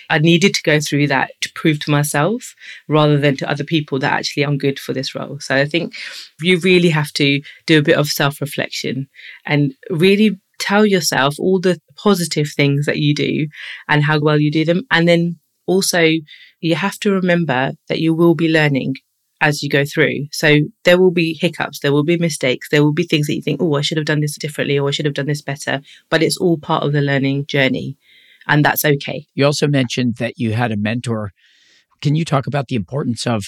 I 0.10 0.20
needed 0.20 0.54
to 0.56 0.62
go 0.62 0.82
through 0.82 1.08
that 1.08 1.32
to 1.40 1.50
prove 1.56 1.80
to 1.86 1.92
myself 1.92 2.54
rather 2.90 3.18
than 3.18 3.38
to 3.38 3.50
other 3.50 3.64
people 3.64 3.98
that 4.00 4.12
actually 4.12 4.44
I'm 4.44 4.58
good 4.58 4.78
for 4.78 4.92
this 4.92 5.16
role. 5.16 5.40
So 5.40 5.56
I 5.56 5.64
think 5.64 5.94
you 6.42 6.60
really 6.60 6.90
have 6.90 7.14
to 7.14 7.42
do 7.66 7.80
a 7.80 7.82
bit 7.82 7.98
of 7.98 8.10
self 8.10 8.42
reflection 8.42 9.08
and 9.46 9.74
really 9.90 10.38
tell 10.60 10.86
yourself 10.86 11.36
all 11.40 11.62
the 11.62 11.80
positive 11.96 12.50
things 12.54 12.88
that 12.88 12.98
you 12.98 13.16
do 13.16 13.48
and 13.88 14.04
how 14.04 14.20
well 14.20 14.38
you 14.38 14.52
do 14.52 14.66
them. 14.66 14.82
And 14.92 15.08
then 15.08 15.40
also 15.66 16.10
you 16.60 16.76
have 16.76 17.00
to 17.00 17.12
remember 17.12 17.72
that 17.88 18.02
you 18.02 18.14
will 18.14 18.36
be 18.36 18.50
learning 18.50 18.96
as 19.42 19.62
you 19.62 19.70
go 19.70 19.84
through. 19.84 20.28
So 20.32 20.60
there 20.84 21.00
will 21.00 21.12
be 21.12 21.38
hiccups, 21.40 21.80
there 21.80 21.92
will 21.92 22.04
be 22.04 22.18
mistakes, 22.18 22.70
there 22.70 22.84
will 22.84 22.94
be 22.94 23.04
things 23.04 23.28
that 23.28 23.36
you 23.36 23.42
think, 23.42 23.62
oh, 23.62 23.76
I 23.76 23.82
should 23.82 23.98
have 23.98 24.06
done 24.06 24.22
this 24.22 24.38
differently 24.38 24.78
or 24.78 24.88
I 24.88 24.92
should 24.92 25.06
have 25.06 25.16
done 25.16 25.26
this 25.26 25.42
better. 25.42 25.82
But 26.10 26.24
it's 26.24 26.38
all 26.38 26.58
part 26.58 26.84
of 26.84 26.94
the 26.94 27.02
learning 27.02 27.48
journey. 27.48 27.98
And 28.48 28.64
that's 28.64 28.86
okay. 28.86 29.26
You 29.34 29.46
also 29.46 29.68
mentioned 29.68 30.16
that 30.18 30.38
you 30.38 30.54
had 30.54 30.72
a 30.72 30.78
mentor. 30.78 31.32
Can 32.02 32.16
you 32.16 32.24
talk 32.24 32.48
about 32.48 32.68
the 32.68 32.76
importance 32.76 33.28
of 33.28 33.46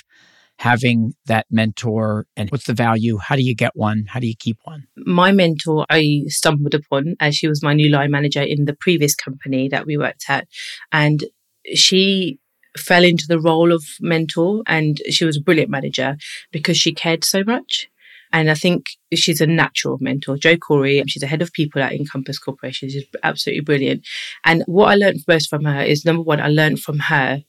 having 0.60 1.14
that 1.26 1.48
mentor 1.50 2.26
and 2.38 2.50
what's 2.50 2.66
the 2.66 2.74
value? 2.74 3.18
How 3.18 3.36
do 3.36 3.44
you 3.44 3.56
get 3.56 3.76
one? 3.76 4.06
How 4.08 4.20
do 4.20 4.28
you 4.28 4.36
keep 4.38 4.58
one? 4.64 4.88
My 4.98 5.32
mentor, 5.32 5.86
I 5.90 6.24
stumbled 6.28 6.74
upon 6.74 7.16
as 7.20 7.36
she 7.36 7.48
was 7.48 7.64
my 7.64 7.74
new 7.74 7.90
line 7.90 8.12
manager 8.12 8.42
in 8.42 8.66
the 8.66 8.74
previous 8.74 9.16
company 9.16 9.68
that 9.70 9.86
we 9.86 9.98
worked 9.98 10.26
at. 10.30 10.48
And 10.92 11.24
she 11.74 12.40
fell 12.78 13.04
into 13.04 13.26
the 13.28 13.40
role 13.40 13.72
of 13.72 13.84
mentor 14.02 14.64
and 14.68 15.00
she 15.10 15.26
was 15.26 15.38
a 15.38 15.42
brilliant 15.42 15.70
manager 15.70 16.18
because 16.52 16.78
she 16.78 16.94
cared 16.94 17.24
so 17.24 17.44
much. 17.44 17.90
And 18.32 18.50
I 18.50 18.56
think 18.56 18.88
she's 19.14 19.42
a 19.42 19.48
natural 19.48 20.00
mentor. 20.02 20.38
Jo 20.38 20.58
Corey, 20.58 21.04
she's 21.08 21.22
the 21.22 21.28
head 21.28 21.44
of 21.44 21.54
people 21.54 21.84
at 21.84 21.94
Encompass 21.94 22.40
Corporation. 22.40 22.90
She's 22.90 23.06
absolutely 23.22 23.62
brilliant. 23.62 24.08
And 24.44 24.64
what 24.66 24.90
I 24.90 24.96
learned 24.96 25.20
most 25.28 25.52
from 25.52 25.66
her 25.66 25.84
is 25.84 26.04
number 26.04 26.24
one, 26.24 26.42
I 26.42 26.48
learned 26.48 26.80
from 26.80 26.98
her 26.98 27.44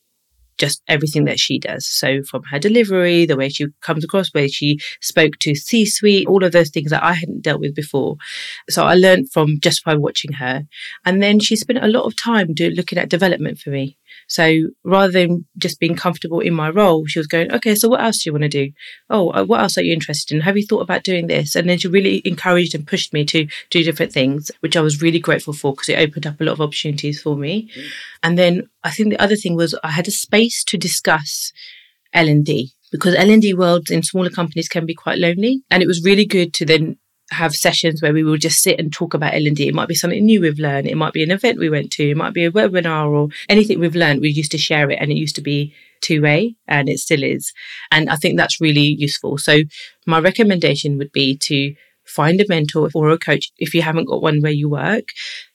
just 0.59 0.83
everything 0.87 1.25
that 1.25 1.41
she 1.41 1.59
does. 1.59 1.87
So 1.87 2.23
from 2.23 2.43
her 2.45 2.59
delivery, 2.59 3.27
the 3.27 3.37
way 3.37 3.49
she 3.49 3.67
comes 3.81 4.05
across, 4.05 4.29
where 4.33 4.49
she 4.49 4.79
spoke 5.01 5.39
to 5.41 5.55
C-suite, 5.55 6.29
all 6.29 6.45
of 6.45 6.53
those 6.53 6.71
things 6.71 6.91
that 6.91 7.03
I 7.03 7.15
hadn't 7.15 7.43
dealt 7.43 7.61
with 7.61 7.75
before. 7.75 8.17
So 8.69 8.85
I 8.85 8.95
learned 8.95 9.33
from 9.33 9.59
just 9.61 9.85
by 9.85 9.95
watching 9.95 10.33
her. 10.35 10.65
And 11.05 11.23
then 11.23 11.41
she 11.41 11.57
spent 11.57 11.83
a 11.83 11.89
lot 11.89 12.05
of 12.05 12.17
time 12.17 12.55
do, 12.55 12.71
looking 12.71 12.99
at 12.99 13.09
development 13.09 13.59
for 13.59 13.71
me. 13.71 13.97
So 14.29 14.71
rather 14.85 15.13
than 15.13 15.47
just 15.59 15.81
being 15.81 15.97
comfortable 15.97 16.41
in 16.41 16.55
my 16.55 16.71
role, 16.71 17.07
she 17.07 17.19
was 17.19 17.27
going, 17.27 17.53
okay, 17.53 17.75
so 17.75 17.89
what 17.89 18.01
else 18.01 18.23
do 18.23 18.29
you 18.29 18.33
want 18.33 18.43
to 18.43 18.49
do? 18.49 18.73
Oh, 19.11 19.31
uh, 19.31 19.45
what 19.45 19.61
else 19.61 19.79
are 19.79 19.83
you 19.83 19.93
interested 19.93 20.35
in? 20.35 20.41
Have 20.43 20.57
you 20.57 20.67
thought 20.67 20.81
about 20.81 21.05
doing 21.05 21.27
this? 21.27 21.55
And 21.55 21.69
then 21.69 21.79
she 21.79 21.89
really 21.89 22.23
encouraged 22.25 22.75
and 22.75 22.87
pushed 22.87 23.13
me 23.13 23.25
to 23.27 23.47
do 23.71 23.85
different 23.85 24.13
things, 24.13 24.51
which 24.61 24.77
I 24.77 24.81
was 24.81 25.03
really 25.03 25.21
grateful 25.21 25.53
for 25.53 25.73
because 25.73 25.89
it 25.89 25.99
opened 25.99 26.27
up 26.27 26.41
a 26.41 26.45
lot 26.45 26.53
of 26.53 26.61
opportunities 26.61 27.21
for 27.21 27.37
me. 27.37 27.69
Mm. 27.77 27.87
And 28.23 28.39
then 28.39 28.69
I 28.83 28.91
think 28.91 29.11
the 29.11 29.23
other 29.23 29.37
thing 29.37 29.57
was 29.57 29.79
I 29.85 29.91
had 29.91 30.09
a 30.09 30.13
space 30.13 30.65
to 30.65 30.79
discuss 30.79 31.53
L&D 32.13 32.73
because 32.93 33.15
L&D 33.15 33.55
worlds 33.55 33.91
in 33.91 34.03
smaller 34.03 34.31
companies 34.31 34.69
can 34.69 34.87
be 34.87 34.95
quite 34.95 35.19
lonely. 35.19 35.63
And 35.71 35.83
it 35.83 35.87
was 35.87 36.05
really 36.05 36.25
good 36.25 36.55
to 36.55 36.65
then 36.65 36.97
have 37.35 37.55
sessions 37.55 38.01
where 38.01 38.13
we 38.13 38.25
will 38.25 38.37
just 38.37 38.63
sit 38.63 38.79
and 38.79 38.93
talk 38.93 39.15
about 39.15 39.35
L&D. 39.35 39.69
It 39.69 39.75
might 39.75 39.89
be 39.89 39.95
something 39.95 40.25
new 40.25 40.41
we've 40.41 40.59
learned. 40.59 40.87
It 40.87 40.97
might 40.97 41.13
be 41.13 41.23
an 41.23 41.31
event 41.31 41.59
we 41.59 41.71
went 41.71 41.91
to. 41.93 42.11
It 42.11 42.17
might 42.17 42.35
be 42.35 42.45
a 42.45 42.51
webinar 42.51 43.09
or 43.09 43.29
anything 43.49 43.81
we've 43.81 43.95
learned. 43.95 44.21
We 44.21 44.31
used 44.31 44.53
to 44.53 44.59
share 44.59 44.91
it 44.91 44.99
and 45.01 45.11
it 45.11 45.17
used 45.17 45.37
to 45.37 45.43
be 45.43 45.75
two 46.01 46.23
way 46.23 46.57
and 46.67 46.89
it 46.89 46.99
still 46.99 47.23
is. 47.23 47.53
And 47.91 48.11
I 48.11 48.17
think 48.17 48.37
that's 48.37 48.61
really 48.61 48.97
useful. 48.99 49.39
So 49.39 49.61
my 50.07 50.19
recommendation 50.19 50.99
would 50.99 51.13
be 51.13 51.37
to 51.39 51.75
find 52.07 52.41
a 52.41 52.47
mentor 52.49 52.91
or 52.95 53.11
a 53.11 53.19
coach 53.19 53.51
if 53.59 53.75
you 53.75 53.83
haven't 53.83 54.09
got 54.09 54.23
one 54.23 54.41
where 54.41 54.53
you 54.53 54.69
work. 54.69 55.09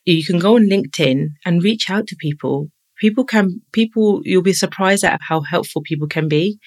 You 0.05 0.23
can 0.23 0.39
go 0.39 0.55
on 0.55 0.69
LinkedIn 0.69 1.29
and 1.45 1.63
reach 1.63 1.89
out 1.89 2.07
to 2.07 2.15
people. 2.15 2.69
People 2.97 3.23
can, 3.23 3.61
people, 3.71 4.21
you'll 4.23 4.41
be 4.41 4.53
surprised 4.53 5.03
at 5.03 5.21
how 5.27 5.41
helpful 5.41 5.81
people 5.81 6.07
can 6.07 6.27
be. 6.27 6.59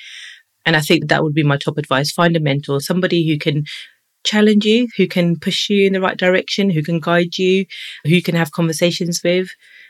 And 0.65 0.77
I 0.77 0.81
think 0.81 1.09
that 1.09 1.23
would 1.23 1.35
be 1.35 1.43
my 1.43 1.57
top 1.57 1.77
advice. 1.77 2.13
Find 2.13 2.37
a 2.37 2.41
mentor, 2.41 2.81
somebody 2.81 3.29
who 3.29 3.39
can 3.39 3.65
challenge 4.25 4.65
you, 4.65 4.89
who 4.97 5.07
can 5.07 5.39
push 5.39 5.69
you 5.69 5.87
in 5.87 5.93
the 5.93 6.01
right 6.01 6.17
direction, 6.17 6.71
who 6.71 6.83
can 6.83 7.01
guide 7.01 7.39
you, 7.39 7.67
who 8.05 8.11
you 8.11 8.23
can 8.23 8.35
have 8.35 8.53
conversations 8.53 9.21
with. 9.23 9.49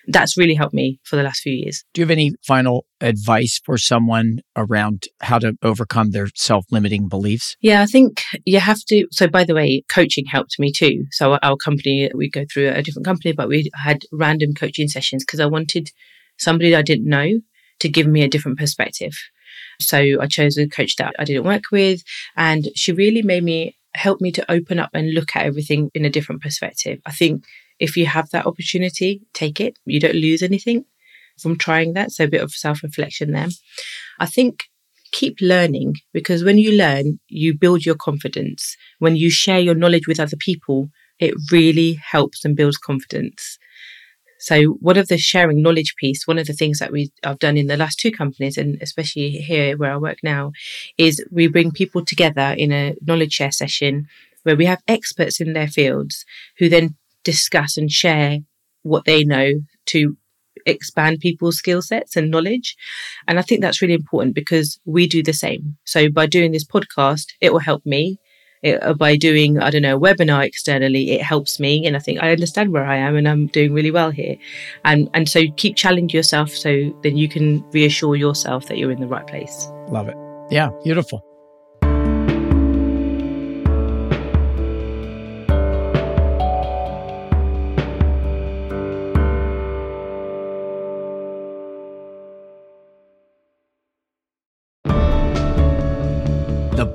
That's 0.08 0.36
really 0.36 0.54
helped 0.54 0.74
me 0.74 0.98
for 1.04 1.16
the 1.16 1.22
last 1.22 1.42
few 1.42 1.52
years. 1.52 1.84
Do 1.94 2.00
you 2.00 2.04
have 2.04 2.10
any 2.10 2.32
final 2.44 2.86
advice 3.00 3.60
for 3.64 3.78
someone 3.78 4.40
around 4.56 5.04
how 5.20 5.38
to 5.38 5.56
overcome 5.62 6.10
their 6.10 6.28
self 6.34 6.64
limiting 6.72 7.08
beliefs? 7.08 7.56
Yeah, 7.60 7.82
I 7.82 7.86
think 7.86 8.22
you 8.44 8.58
have 8.58 8.80
to. 8.88 9.06
So, 9.12 9.28
by 9.28 9.44
the 9.44 9.54
way, 9.54 9.84
coaching 9.88 10.26
helped 10.26 10.58
me 10.58 10.72
too. 10.72 11.04
So, 11.12 11.38
our 11.42 11.56
company, 11.56 12.10
we 12.14 12.28
go 12.28 12.44
through 12.52 12.70
a 12.70 12.82
different 12.82 13.06
company, 13.06 13.32
but 13.32 13.48
we 13.48 13.70
had 13.74 14.02
random 14.10 14.54
coaching 14.54 14.88
sessions 14.88 15.24
because 15.24 15.40
I 15.40 15.46
wanted 15.46 15.90
somebody 16.38 16.70
that 16.70 16.78
I 16.78 16.82
didn't 16.82 17.08
know 17.08 17.40
to 17.80 17.88
give 17.88 18.06
me 18.06 18.22
a 18.22 18.28
different 18.28 18.58
perspective. 18.58 19.12
So 19.80 19.98
I 20.20 20.26
chose 20.26 20.56
a 20.56 20.68
coach 20.68 20.96
that 20.96 21.14
I 21.18 21.24
didn't 21.24 21.44
work 21.44 21.64
with, 21.70 22.02
and 22.36 22.68
she 22.74 22.92
really 22.92 23.22
made 23.22 23.44
me 23.44 23.76
help 23.94 24.20
me 24.20 24.32
to 24.32 24.50
open 24.50 24.78
up 24.78 24.90
and 24.94 25.14
look 25.14 25.36
at 25.36 25.44
everything 25.44 25.90
in 25.94 26.04
a 26.04 26.10
different 26.10 26.42
perspective. 26.42 27.00
I 27.06 27.12
think 27.12 27.44
if 27.78 27.96
you 27.96 28.06
have 28.06 28.30
that 28.30 28.46
opportunity, 28.46 29.22
take 29.34 29.60
it. 29.60 29.78
You 29.84 30.00
don't 30.00 30.14
lose 30.14 30.42
anything 30.42 30.84
from 31.38 31.56
trying 31.56 31.94
that. 31.94 32.12
So 32.12 32.24
a 32.24 32.28
bit 32.28 32.42
of 32.42 32.52
self 32.52 32.82
reflection 32.82 33.32
there. 33.32 33.48
I 34.20 34.26
think 34.26 34.64
keep 35.12 35.36
learning 35.40 35.96
because 36.12 36.42
when 36.42 36.58
you 36.58 36.72
learn, 36.72 37.18
you 37.28 37.56
build 37.56 37.84
your 37.84 37.94
confidence. 37.94 38.76
When 38.98 39.16
you 39.16 39.30
share 39.30 39.60
your 39.60 39.74
knowledge 39.74 40.08
with 40.08 40.20
other 40.20 40.36
people, 40.38 40.88
it 41.18 41.34
really 41.50 41.94
helps 41.94 42.44
and 42.44 42.56
builds 42.56 42.78
confidence. 42.78 43.58
So 44.42 44.72
one 44.80 44.98
of 44.98 45.06
the 45.06 45.18
sharing 45.18 45.62
knowledge 45.62 45.94
piece, 45.94 46.26
one 46.26 46.36
of 46.36 46.48
the 46.48 46.52
things 46.52 46.80
that 46.80 46.90
we 46.90 47.12
I've 47.22 47.38
done 47.38 47.56
in 47.56 47.68
the 47.68 47.76
last 47.76 48.00
two 48.00 48.10
companies, 48.10 48.58
and 48.58 48.76
especially 48.82 49.30
here 49.30 49.76
where 49.76 49.92
I 49.92 49.96
work 49.96 50.18
now, 50.24 50.50
is 50.98 51.24
we 51.30 51.46
bring 51.46 51.70
people 51.70 52.04
together 52.04 52.52
in 52.58 52.72
a 52.72 52.96
knowledge 53.06 53.34
share 53.34 53.52
session 53.52 54.08
where 54.42 54.56
we 54.56 54.64
have 54.66 54.82
experts 54.88 55.40
in 55.40 55.52
their 55.52 55.68
fields 55.68 56.24
who 56.58 56.68
then 56.68 56.96
discuss 57.22 57.76
and 57.76 57.88
share 57.88 58.38
what 58.82 59.04
they 59.04 59.22
know 59.22 59.52
to 59.86 60.16
expand 60.66 61.20
people's 61.20 61.58
skill 61.58 61.80
sets 61.80 62.16
and 62.16 62.28
knowledge. 62.28 62.74
And 63.28 63.38
I 63.38 63.42
think 63.42 63.60
that's 63.60 63.80
really 63.80 63.94
important 63.94 64.34
because 64.34 64.80
we 64.84 65.06
do 65.06 65.22
the 65.22 65.32
same. 65.32 65.76
So 65.84 66.10
by 66.10 66.26
doing 66.26 66.50
this 66.50 66.66
podcast, 66.66 67.26
it 67.40 67.52
will 67.52 67.60
help 67.60 67.86
me 67.86 68.18
it, 68.62 68.82
uh, 68.82 68.94
by 68.94 69.16
doing, 69.16 69.58
I 69.58 69.70
don't 69.70 69.82
know, 69.82 69.96
a 69.96 70.00
webinar 70.00 70.44
externally, 70.44 71.12
it 71.12 71.22
helps 71.22 71.58
me. 71.58 71.86
And 71.86 71.96
I 71.96 71.98
think 71.98 72.22
I 72.22 72.32
understand 72.32 72.72
where 72.72 72.84
I 72.84 72.96
am 72.96 73.16
and 73.16 73.28
I'm 73.28 73.46
doing 73.48 73.72
really 73.72 73.90
well 73.90 74.10
here. 74.10 74.36
And, 74.84 75.08
and 75.14 75.28
so 75.28 75.44
keep 75.56 75.76
challenging 75.76 76.16
yourself 76.16 76.50
so 76.50 76.96
then 77.02 77.16
you 77.16 77.28
can 77.28 77.64
reassure 77.72 78.16
yourself 78.16 78.66
that 78.66 78.78
you're 78.78 78.92
in 78.92 79.00
the 79.00 79.08
right 79.08 79.26
place. 79.26 79.68
Love 79.88 80.08
it. 80.08 80.16
Yeah, 80.50 80.70
beautiful. 80.84 81.24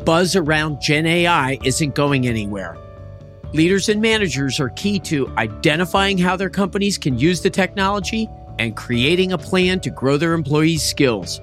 Buzz 0.08 0.36
around 0.38 0.80
Gen 0.80 1.06
AI 1.06 1.60
isn't 1.66 1.94
going 1.94 2.30
anywhere. 2.30 2.78
Leaders 3.52 3.90
and 3.90 4.02
managers 4.02 4.58
are 4.58 4.70
key 4.70 5.00
to 5.00 5.28
identifying 5.38 6.18
how 6.18 6.38
their 6.38 6.50
companies 6.50 6.98
can 6.98 7.20
use 7.20 7.42
the 7.42 7.50
technology 7.50 8.30
and 8.58 8.78
creating 8.78 9.34
a 9.34 9.38
plan 9.38 9.82
to 9.82 9.90
grow 9.90 10.16
their 10.16 10.32
employees' 10.32 10.82
skills. 10.82 11.42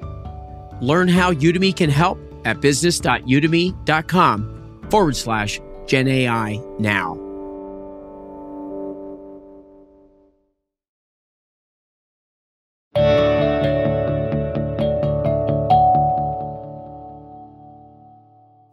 Learn 0.80 1.09
how 1.09 1.35
Udemy 1.35 1.76
can 1.76 1.90
help 1.90 2.18
at 2.47 2.62
business.udemy.com 2.62 4.87
forward 4.90 5.16
slash 5.16 5.61
Gen 5.87 6.09
AI 6.09 6.59
now. 6.78 7.33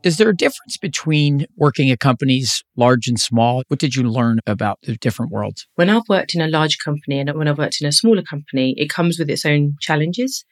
Is 0.03 0.17
there 0.17 0.29
a 0.29 0.35
difference 0.35 0.77
between 0.77 1.45
working 1.55 1.91
at 1.91 1.99
companies 1.99 2.63
large 2.75 3.07
and 3.07 3.19
small? 3.19 3.61
What 3.67 3.79
did 3.79 3.95
you 3.95 4.01
learn 4.03 4.39
about 4.47 4.79
the 4.81 4.95
different 4.95 5.31
worlds? 5.31 5.67
When 5.75 5.91
I've 5.91 6.09
worked 6.09 6.33
in 6.33 6.41
a 6.41 6.47
large 6.47 6.79
company 6.79 7.19
and 7.19 7.31
when 7.37 7.47
I've 7.47 7.59
worked 7.59 7.81
in 7.81 7.87
a 7.87 7.91
smaller 7.91 8.23
company, 8.23 8.73
it 8.77 8.89
comes 8.89 9.19
with 9.19 9.29
its 9.29 9.45
own 9.45 9.75
challenges. 9.79 10.43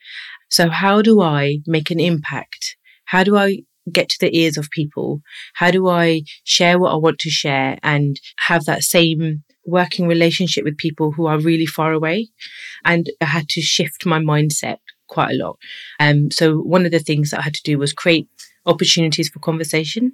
So, 0.50 0.70
how 0.70 1.02
do 1.02 1.22
I 1.22 1.60
make 1.66 1.90
an 1.90 2.00
impact? 2.00 2.78
How 3.06 3.24
do 3.24 3.38
I 3.38 3.64
get 3.92 4.10
to 4.10 4.18
the 4.20 4.38
ears 4.38 4.56
of 4.56 4.70
people? 4.70 5.22
How 5.56 5.72
do 5.72 5.88
I 5.88 6.22
share 6.44 6.78
what 6.78 6.92
I 6.92 6.98
want 6.98 7.18
to 7.20 7.32
share 7.32 7.80
and 7.82 8.20
have 8.42 8.66
that 8.66 8.84
same 8.84 9.44
working 9.66 10.08
relationship 10.08 10.64
with 10.64 10.78
people 10.78 11.12
who 11.12 11.26
are 11.26 11.40
really 11.40 11.66
far 11.66 11.92
away? 11.92 12.30
And 12.86 13.10
I 13.20 13.26
had 13.26 13.50
to 13.50 13.62
shift 13.62 14.06
my 14.06 14.20
mindset 14.20 14.78
quite 15.08 15.32
a 15.32 15.44
lot. 15.44 15.58
Um, 16.00 16.30
so 16.30 16.58
one 16.60 16.86
of 16.86 16.92
the 16.92 17.00
things 17.00 17.32
that 17.32 17.40
I 17.40 17.44
had 17.44 17.56
to 17.56 17.64
do 17.64 17.80
was 17.80 17.94
create 17.94 18.28
opportunities 18.70 19.30
for 19.30 19.40
conversation. 19.40 20.14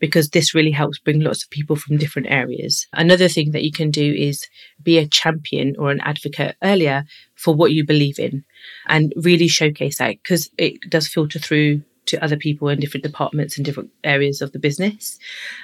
because 0.00 0.30
this 0.30 0.54
really 0.54 0.70
helps 0.72 0.98
bring 0.98 1.20
lots 1.20 1.44
of 1.44 1.50
people 1.50 1.76
from 1.76 1.96
different 1.96 2.28
areas. 2.30 2.86
Another 2.92 3.28
thing 3.28 3.52
that 3.52 3.62
you 3.62 3.72
can 3.72 3.90
do 3.90 4.12
is 4.12 4.46
be 4.82 4.98
a 4.98 5.06
champion 5.06 5.74
or 5.78 5.90
an 5.90 6.00
advocate 6.00 6.56
earlier 6.62 7.04
for 7.36 7.54
what 7.54 7.72
you 7.72 7.86
believe 7.86 8.18
in 8.18 8.44
and 8.86 9.12
really 9.16 9.48
showcase 9.48 9.98
that 9.98 10.16
because 10.22 10.50
it 10.58 10.74
does 10.90 11.08
filter 11.08 11.38
through 11.38 11.82
to 12.06 12.22
other 12.22 12.36
people 12.36 12.68
in 12.68 12.80
different 12.80 13.04
departments 13.04 13.56
and 13.56 13.64
different 13.64 13.90
areas 14.02 14.42
of 14.42 14.52
the 14.52 14.58
business, 14.58 15.18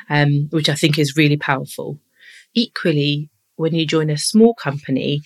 um, 0.08 0.49
which 0.50 0.68
I 0.68 0.75
think 0.75 0.99
is 0.99 1.16
really 1.16 1.37
powerful. 1.37 1.99
Equally, 2.54 3.28
when 3.56 3.75
you 3.75 3.87
join 3.87 4.08
a 4.10 4.16
small 4.16 4.54
company, 4.54 5.20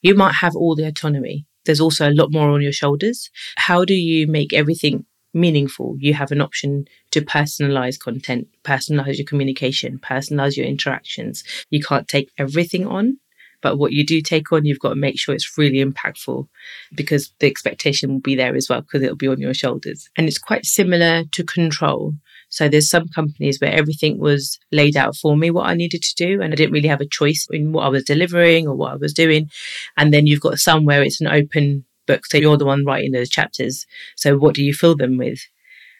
you 0.00 0.14
might 0.14 0.36
have 0.36 0.56
all 0.56 0.74
the 0.74 0.86
autonomy. 0.86 1.44
There's 1.66 1.80
also 1.80 2.08
a 2.08 2.14
lot 2.14 2.32
more 2.32 2.50
on 2.50 2.62
your 2.62 2.72
shoulders. 2.72 3.30
How 3.56 3.84
do 3.84 3.94
you 3.94 4.26
make 4.26 4.52
everything 4.52 5.04
meaningful? 5.34 5.96
You 5.98 6.14
have 6.14 6.32
an 6.32 6.40
option 6.40 6.86
to 7.10 7.20
personalize 7.20 7.98
content, 7.98 8.48
personalize 8.64 9.18
your 9.18 9.26
communication, 9.26 9.98
personalize 9.98 10.56
your 10.56 10.66
interactions. 10.66 11.44
You 11.70 11.82
can't 11.82 12.08
take 12.08 12.30
everything 12.38 12.86
on. 12.86 13.18
But 13.60 13.78
what 13.78 13.92
you 13.92 14.04
do 14.04 14.20
take 14.20 14.52
on, 14.52 14.66
you've 14.66 14.78
got 14.78 14.90
to 14.90 14.94
make 14.94 15.18
sure 15.18 15.34
it's 15.34 15.56
really 15.56 15.82
impactful 15.82 16.46
because 16.94 17.32
the 17.38 17.46
expectation 17.46 18.12
will 18.12 18.20
be 18.20 18.34
there 18.34 18.54
as 18.54 18.68
well 18.68 18.82
because 18.82 19.02
it'll 19.02 19.16
be 19.16 19.26
on 19.26 19.40
your 19.40 19.54
shoulders. 19.54 20.10
And 20.18 20.28
it's 20.28 20.36
quite 20.36 20.66
similar 20.66 21.24
to 21.32 21.44
control. 21.44 22.12
So 22.50 22.68
there's 22.68 22.90
some 22.90 23.08
companies 23.08 23.58
where 23.60 23.72
everything 23.72 24.18
was 24.18 24.60
laid 24.70 24.98
out 24.98 25.16
for 25.16 25.34
me 25.34 25.50
what 25.50 25.66
I 25.66 25.72
needed 25.72 26.02
to 26.02 26.14
do 26.14 26.42
and 26.42 26.52
I 26.52 26.56
didn't 26.56 26.74
really 26.74 26.88
have 26.88 27.00
a 27.00 27.06
choice 27.06 27.48
in 27.50 27.72
what 27.72 27.86
I 27.86 27.88
was 27.88 28.04
delivering 28.04 28.68
or 28.68 28.74
what 28.74 28.92
I 28.92 28.96
was 28.96 29.14
doing. 29.14 29.50
And 29.96 30.12
then 30.12 30.26
you've 30.26 30.40
got 30.42 30.58
some 30.58 30.84
where 30.84 31.02
it's 31.02 31.22
an 31.22 31.28
open 31.28 31.86
book. 32.06 32.26
So 32.26 32.38
you're 32.38 32.56
the 32.56 32.66
one 32.66 32.84
writing 32.84 33.12
those 33.12 33.30
chapters. 33.30 33.86
So 34.16 34.36
what 34.36 34.54
do 34.54 34.62
you 34.62 34.72
fill 34.72 34.96
them 34.96 35.16
with? 35.16 35.38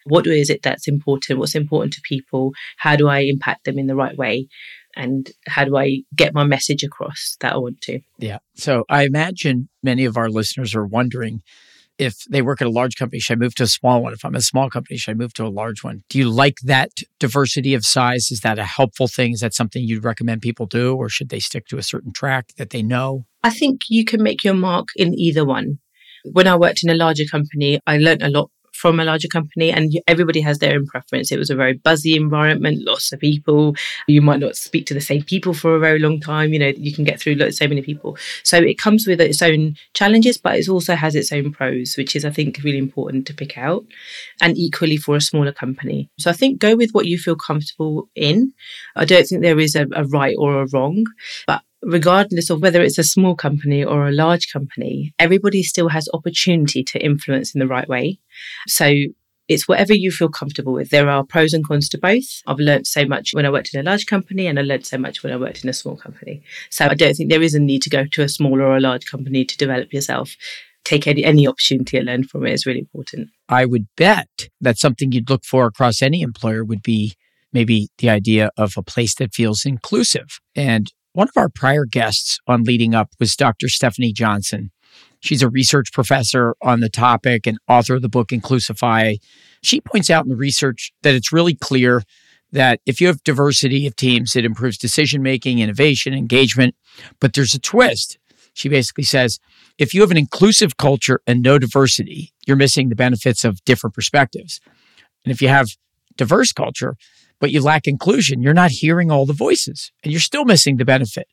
What 0.06 0.26
is 0.26 0.50
it 0.50 0.62
that's 0.62 0.86
important? 0.86 1.38
What's 1.38 1.54
important 1.54 1.94
to 1.94 2.02
people? 2.02 2.52
How 2.76 2.94
do 2.94 3.08
I 3.08 3.20
impact 3.20 3.64
them 3.64 3.78
in 3.78 3.86
the 3.86 3.96
right 3.96 4.16
way? 4.16 4.48
and 4.96 5.30
how 5.46 5.64
do 5.64 5.76
I 5.76 6.02
get 6.14 6.34
my 6.34 6.44
message 6.44 6.82
across 6.82 7.36
that 7.40 7.54
I 7.54 7.56
want 7.56 7.80
to? 7.82 8.00
Yeah. 8.18 8.38
So 8.54 8.84
I 8.88 9.04
imagine 9.04 9.68
many 9.82 10.04
of 10.04 10.16
our 10.16 10.28
listeners 10.28 10.74
are 10.74 10.86
wondering 10.86 11.42
if 11.98 12.24
they 12.28 12.42
work 12.42 12.60
at 12.60 12.66
a 12.66 12.70
large 12.70 12.96
company, 12.96 13.20
should 13.20 13.34
I 13.34 13.40
move 13.40 13.54
to 13.56 13.64
a 13.64 13.68
small 13.68 14.02
one? 14.02 14.12
If 14.12 14.24
I'm 14.24 14.34
a 14.34 14.40
small 14.40 14.68
company, 14.68 14.96
should 14.96 15.12
I 15.12 15.14
move 15.14 15.32
to 15.34 15.46
a 15.46 15.48
large 15.48 15.84
one? 15.84 16.02
Do 16.08 16.18
you 16.18 16.28
like 16.28 16.56
that 16.64 16.90
diversity 17.20 17.72
of 17.74 17.84
size? 17.84 18.30
Is 18.32 18.40
that 18.40 18.58
a 18.58 18.64
helpful 18.64 19.06
thing? 19.06 19.32
Is 19.32 19.40
that 19.40 19.54
something 19.54 19.82
you'd 19.84 20.04
recommend 20.04 20.42
people 20.42 20.66
do, 20.66 20.96
or 20.96 21.08
should 21.08 21.28
they 21.28 21.38
stick 21.38 21.66
to 21.68 21.78
a 21.78 21.82
certain 21.82 22.12
track 22.12 22.48
that 22.56 22.70
they 22.70 22.82
know? 22.82 23.26
I 23.44 23.50
think 23.50 23.82
you 23.88 24.04
can 24.04 24.22
make 24.22 24.42
your 24.42 24.54
mark 24.54 24.88
in 24.96 25.14
either 25.16 25.44
one. 25.44 25.78
When 26.32 26.46
I 26.46 26.56
worked 26.56 26.82
in 26.82 26.90
a 26.90 26.94
larger 26.94 27.24
company, 27.24 27.80
I 27.86 27.98
learned 27.98 28.22
a 28.22 28.30
lot 28.30 28.50
from 28.74 28.98
a 28.98 29.04
larger 29.04 29.28
company 29.28 29.70
and 29.70 29.92
everybody 30.08 30.40
has 30.40 30.58
their 30.58 30.74
own 30.74 30.86
preference. 30.86 31.30
It 31.30 31.38
was 31.38 31.48
a 31.48 31.54
very 31.54 31.74
buzzy 31.74 32.16
environment, 32.16 32.84
lots 32.84 33.12
of 33.12 33.20
people. 33.20 33.74
You 34.08 34.20
might 34.20 34.40
not 34.40 34.56
speak 34.56 34.86
to 34.86 34.94
the 34.94 35.00
same 35.00 35.22
people 35.22 35.54
for 35.54 35.76
a 35.76 35.78
very 35.78 35.98
long 35.98 36.20
time. 36.20 36.52
You 36.52 36.58
know, 36.58 36.72
you 36.76 36.92
can 36.92 37.04
get 37.04 37.20
through 37.20 37.50
so 37.52 37.68
many 37.68 37.82
people. 37.82 38.18
So 38.42 38.58
it 38.58 38.76
comes 38.76 39.06
with 39.06 39.20
its 39.20 39.40
own 39.40 39.76
challenges, 39.94 40.36
but 40.36 40.58
it 40.58 40.68
also 40.68 40.96
has 40.96 41.14
its 41.14 41.32
own 41.32 41.52
pros, 41.52 41.94
which 41.96 42.16
is, 42.16 42.24
I 42.24 42.30
think, 42.30 42.60
really 42.64 42.78
important 42.78 43.26
to 43.28 43.34
pick 43.34 43.56
out. 43.56 43.84
And 44.40 44.58
equally 44.58 44.96
for 44.96 45.16
a 45.16 45.20
smaller 45.20 45.52
company. 45.52 46.10
So 46.18 46.30
I 46.30 46.34
think 46.34 46.58
go 46.58 46.74
with 46.76 46.90
what 46.90 47.06
you 47.06 47.16
feel 47.16 47.36
comfortable 47.36 48.08
in. 48.14 48.52
I 48.96 49.04
don't 49.04 49.26
think 49.26 49.42
there 49.42 49.60
is 49.60 49.76
a, 49.76 49.86
a 49.94 50.04
right 50.04 50.34
or 50.38 50.62
a 50.62 50.66
wrong, 50.72 51.04
but 51.46 51.62
regardless 51.84 52.50
of 52.50 52.62
whether 52.62 52.82
it's 52.82 52.98
a 52.98 53.04
small 53.04 53.34
company 53.34 53.84
or 53.84 54.08
a 54.08 54.12
large 54.12 54.52
company, 54.52 55.14
everybody 55.18 55.62
still 55.62 55.88
has 55.88 56.08
opportunity 56.12 56.82
to 56.84 57.04
influence 57.04 57.54
in 57.54 57.58
the 57.58 57.66
right 57.66 57.88
way. 57.88 58.18
So 58.66 58.94
it's 59.46 59.68
whatever 59.68 59.94
you 59.94 60.10
feel 60.10 60.30
comfortable 60.30 60.72
with. 60.72 60.90
There 60.90 61.08
are 61.10 61.24
pros 61.24 61.52
and 61.52 61.66
cons 61.66 61.88
to 61.90 61.98
both. 61.98 62.24
I've 62.46 62.58
learned 62.58 62.86
so 62.86 63.04
much 63.04 63.30
when 63.32 63.44
I 63.44 63.50
worked 63.50 63.74
in 63.74 63.80
a 63.80 63.82
large 63.82 64.06
company 64.06 64.46
and 64.46 64.58
I 64.58 64.62
learned 64.62 64.86
so 64.86 64.96
much 64.96 65.22
when 65.22 65.32
I 65.32 65.36
worked 65.36 65.62
in 65.62 65.70
a 65.70 65.74
small 65.74 65.96
company. 65.96 66.42
So 66.70 66.86
I 66.86 66.94
don't 66.94 67.14
think 67.14 67.30
there 67.30 67.42
is 67.42 67.54
a 67.54 67.60
need 67.60 67.82
to 67.82 67.90
go 67.90 68.06
to 68.06 68.22
a 68.22 68.28
small 68.28 68.60
or 68.60 68.76
a 68.76 68.80
large 68.80 69.06
company 69.06 69.44
to 69.44 69.56
develop 69.56 69.92
yourself. 69.92 70.36
Take 70.84 71.06
any, 71.06 71.24
any 71.24 71.46
opportunity 71.46 71.98
to 71.98 72.04
learn 72.04 72.24
from 72.24 72.46
it 72.46 72.52
is 72.52 72.66
really 72.66 72.80
important. 72.80 73.30
I 73.48 73.64
would 73.64 73.86
bet 73.96 74.48
that 74.60 74.78
something 74.78 75.12
you'd 75.12 75.30
look 75.30 75.44
for 75.44 75.66
across 75.66 76.02
any 76.02 76.22
employer 76.22 76.64
would 76.64 76.82
be 76.82 77.14
maybe 77.52 77.88
the 77.98 78.10
idea 78.10 78.50
of 78.56 78.74
a 78.76 78.82
place 78.82 79.14
that 79.16 79.34
feels 79.34 79.64
inclusive. 79.64 80.40
And 80.54 80.90
one 81.14 81.28
of 81.28 81.36
our 81.36 81.48
prior 81.48 81.86
guests 81.86 82.38
on 82.46 82.64
Leading 82.64 82.94
Up 82.94 83.10
was 83.18 83.36
Dr. 83.36 83.68
Stephanie 83.68 84.12
Johnson. 84.12 84.70
She's 85.20 85.42
a 85.42 85.48
research 85.48 85.92
professor 85.92 86.54
on 86.60 86.80
the 86.80 86.90
topic 86.90 87.46
and 87.46 87.56
author 87.68 87.94
of 87.94 88.02
the 88.02 88.08
book 88.08 88.28
Inclusify. 88.28 89.16
She 89.62 89.80
points 89.80 90.10
out 90.10 90.24
in 90.24 90.28
the 90.28 90.36
research 90.36 90.92
that 91.02 91.14
it's 91.14 91.32
really 91.32 91.54
clear 91.54 92.02
that 92.52 92.80
if 92.84 93.00
you 93.00 93.06
have 93.06 93.22
diversity 93.24 93.86
of 93.86 93.96
teams, 93.96 94.36
it 94.36 94.44
improves 94.44 94.76
decision 94.76 95.22
making, 95.22 95.60
innovation, 95.60 96.14
engagement. 96.14 96.74
But 97.20 97.32
there's 97.32 97.54
a 97.54 97.60
twist. 97.60 98.18
She 98.52 98.68
basically 98.68 99.04
says 99.04 99.38
if 99.78 99.94
you 99.94 100.00
have 100.02 100.10
an 100.10 100.16
inclusive 100.16 100.76
culture 100.76 101.20
and 101.26 101.42
no 101.42 101.58
diversity, 101.58 102.32
you're 102.46 102.56
missing 102.56 102.88
the 102.88 102.96
benefits 102.96 103.44
of 103.44 103.64
different 103.64 103.94
perspectives. 103.94 104.60
And 105.24 105.32
if 105.32 105.40
you 105.40 105.48
have 105.48 105.68
diverse 106.16 106.52
culture, 106.52 106.96
but 107.40 107.50
you 107.50 107.60
lack 107.60 107.86
inclusion, 107.86 108.42
you're 108.42 108.54
not 108.54 108.70
hearing 108.70 109.10
all 109.10 109.26
the 109.26 109.32
voices 109.32 109.92
and 110.02 110.12
you're 110.12 110.20
still 110.20 110.44
missing 110.44 110.76
the 110.76 110.84
benefit. 110.84 111.28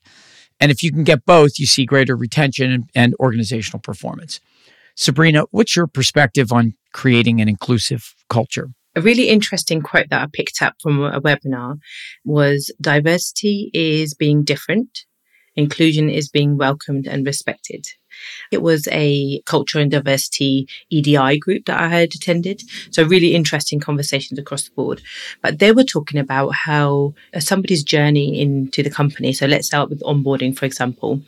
And 0.59 0.71
if 0.71 0.83
you 0.83 0.91
can 0.91 1.03
get 1.03 1.25
both, 1.25 1.57
you 1.57 1.65
see 1.65 1.85
greater 1.85 2.15
retention 2.15 2.71
and, 2.71 2.89
and 2.93 3.15
organizational 3.19 3.79
performance. 3.79 4.39
Sabrina, 4.95 5.45
what's 5.51 5.75
your 5.75 5.87
perspective 5.87 6.51
on 6.51 6.73
creating 6.93 7.41
an 7.41 7.49
inclusive 7.49 8.13
culture? 8.29 8.69
A 8.95 9.01
really 9.01 9.29
interesting 9.29 9.81
quote 9.81 10.09
that 10.09 10.21
I 10.21 10.27
picked 10.31 10.61
up 10.61 10.75
from 10.81 11.01
a 11.01 11.21
webinar 11.21 11.77
was 12.25 12.73
diversity 12.81 13.71
is 13.73 14.13
being 14.13 14.43
different, 14.43 15.05
inclusion 15.55 16.09
is 16.09 16.29
being 16.29 16.57
welcomed 16.57 17.07
and 17.07 17.25
respected. 17.25 17.85
It 18.51 18.61
was 18.61 18.87
a 18.91 19.41
culture 19.45 19.79
and 19.79 19.91
diversity 19.91 20.67
EDI 20.89 21.39
group 21.39 21.65
that 21.65 21.79
I 21.79 21.87
had 21.87 22.13
attended. 22.15 22.63
So 22.91 23.03
really 23.03 23.35
interesting 23.35 23.79
conversations 23.79 24.39
across 24.39 24.63
the 24.63 24.75
board. 24.75 25.01
But 25.41 25.59
they 25.59 25.71
were 25.71 25.83
talking 25.83 26.19
about 26.19 26.49
how 26.53 27.13
somebody's 27.39 27.83
journey 27.83 28.39
into 28.39 28.83
the 28.83 28.89
company. 28.89 29.33
So 29.33 29.45
let's 29.45 29.67
start 29.67 29.89
with 29.89 30.01
onboarding, 30.01 30.57
for 30.57 30.65
example. 30.65 31.21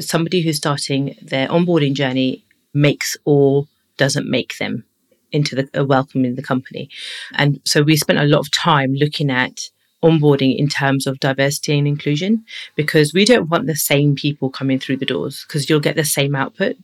Somebody 0.00 0.42
who's 0.42 0.56
starting 0.56 1.16
their 1.22 1.48
onboarding 1.48 1.94
journey 1.94 2.44
makes 2.72 3.16
or 3.24 3.66
doesn't 3.96 4.30
make 4.30 4.56
them 4.58 4.84
into 5.32 5.54
the 5.54 5.80
uh, 5.80 5.84
welcome 5.84 6.24
in 6.24 6.34
the 6.34 6.42
company. 6.42 6.88
And 7.34 7.60
so 7.64 7.82
we 7.82 7.96
spent 7.96 8.18
a 8.18 8.24
lot 8.24 8.40
of 8.40 8.50
time 8.50 8.94
looking 8.94 9.30
at 9.30 9.70
onboarding 10.02 10.56
in 10.56 10.68
terms 10.68 11.06
of 11.06 11.20
diversity 11.20 11.78
and 11.78 11.86
inclusion 11.86 12.44
because 12.74 13.12
we 13.12 13.24
don't 13.24 13.50
want 13.50 13.66
the 13.66 13.76
same 13.76 14.14
people 14.14 14.50
coming 14.50 14.78
through 14.78 14.96
the 14.96 15.06
doors 15.06 15.44
because 15.46 15.68
you'll 15.68 15.80
get 15.80 15.96
the 15.96 16.04
same 16.04 16.34
output. 16.34 16.76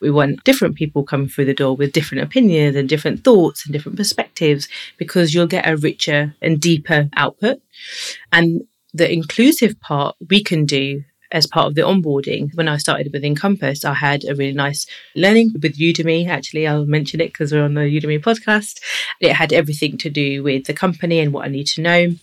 We 0.00 0.10
want 0.10 0.44
different 0.44 0.74
people 0.74 1.04
coming 1.04 1.28
through 1.28 1.44
the 1.46 1.54
door 1.54 1.76
with 1.76 1.92
different 1.92 2.24
opinions 2.24 2.76
and 2.76 2.88
different 2.88 3.24
thoughts 3.24 3.64
and 3.64 3.72
different 3.72 3.96
perspectives 3.96 4.68
because 4.96 5.32
you'll 5.32 5.46
get 5.46 5.68
a 5.68 5.76
richer 5.76 6.34
and 6.42 6.60
deeper 6.60 7.08
output. 7.16 7.60
And 8.32 8.62
the 8.92 9.10
inclusive 9.10 9.80
part 9.80 10.16
we 10.28 10.42
can 10.42 10.66
do 10.66 11.04
as 11.32 11.46
part 11.46 11.68
of 11.68 11.74
the 11.74 11.82
onboarding. 11.82 12.52
When 12.54 12.68
I 12.68 12.76
started 12.76 13.12
with 13.12 13.24
Encompass, 13.24 13.84
I 13.84 13.94
had 13.94 14.24
a 14.24 14.34
really 14.34 14.52
nice 14.52 14.86
learning 15.14 15.52
with 15.62 15.78
Udemy. 15.78 16.28
Actually, 16.28 16.66
I'll 16.66 16.86
mention 16.86 17.20
it 17.20 17.28
because 17.28 17.52
we're 17.52 17.64
on 17.64 17.74
the 17.74 17.82
Udemy 17.82 18.20
podcast. 18.20 18.80
It 19.20 19.34
had 19.34 19.52
everything 19.52 19.96
to 19.98 20.10
do 20.10 20.42
with 20.42 20.64
the 20.64 20.74
company 20.74 21.20
and 21.20 21.32
what 21.32 21.46
I 21.46 21.48
need 21.48 21.68
to 21.68 21.82
know. 21.82 22.14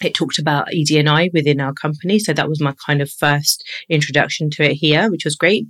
It 0.00 0.14
talked 0.14 0.38
about 0.38 0.68
ED&I 0.72 1.30
within 1.32 1.60
our 1.60 1.72
company. 1.72 2.18
So 2.18 2.32
that 2.32 2.48
was 2.48 2.60
my 2.60 2.74
kind 2.84 3.02
of 3.02 3.10
first 3.10 3.68
introduction 3.88 4.50
to 4.50 4.64
it 4.70 4.74
here, 4.74 5.10
which 5.10 5.24
was 5.24 5.36
great. 5.36 5.66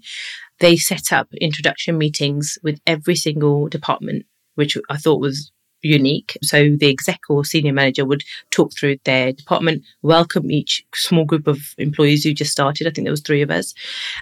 They 0.60 0.76
set 0.76 1.12
up 1.12 1.28
introduction 1.40 1.98
meetings 1.98 2.58
with 2.62 2.80
every 2.86 3.16
single 3.16 3.68
department, 3.68 4.26
which 4.54 4.76
I 4.88 4.96
thought 4.96 5.20
was 5.20 5.50
unique. 5.82 6.36
So 6.42 6.76
the 6.78 6.88
exec 6.88 7.20
or 7.28 7.44
senior 7.44 7.72
manager 7.72 8.04
would 8.04 8.22
talk 8.50 8.72
through 8.72 8.98
their 9.04 9.32
department, 9.32 9.82
welcome 10.02 10.50
each 10.50 10.84
small 10.94 11.24
group 11.24 11.46
of 11.46 11.58
employees 11.78 12.24
who 12.24 12.32
just 12.32 12.52
started. 12.52 12.86
I 12.86 12.90
think 12.90 13.04
there 13.04 13.12
was 13.12 13.22
three 13.22 13.42
of 13.42 13.50
us. 13.50 13.74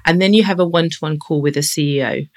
And 0.07 0.21
then 0.21 0.33
you 0.33 0.43
have 0.45 0.61
a 0.61 0.67
one-to-one 0.67 1.19
call 1.19 1.43
with 1.43 1.55
the 1.55 1.61
CEO, 1.61 2.29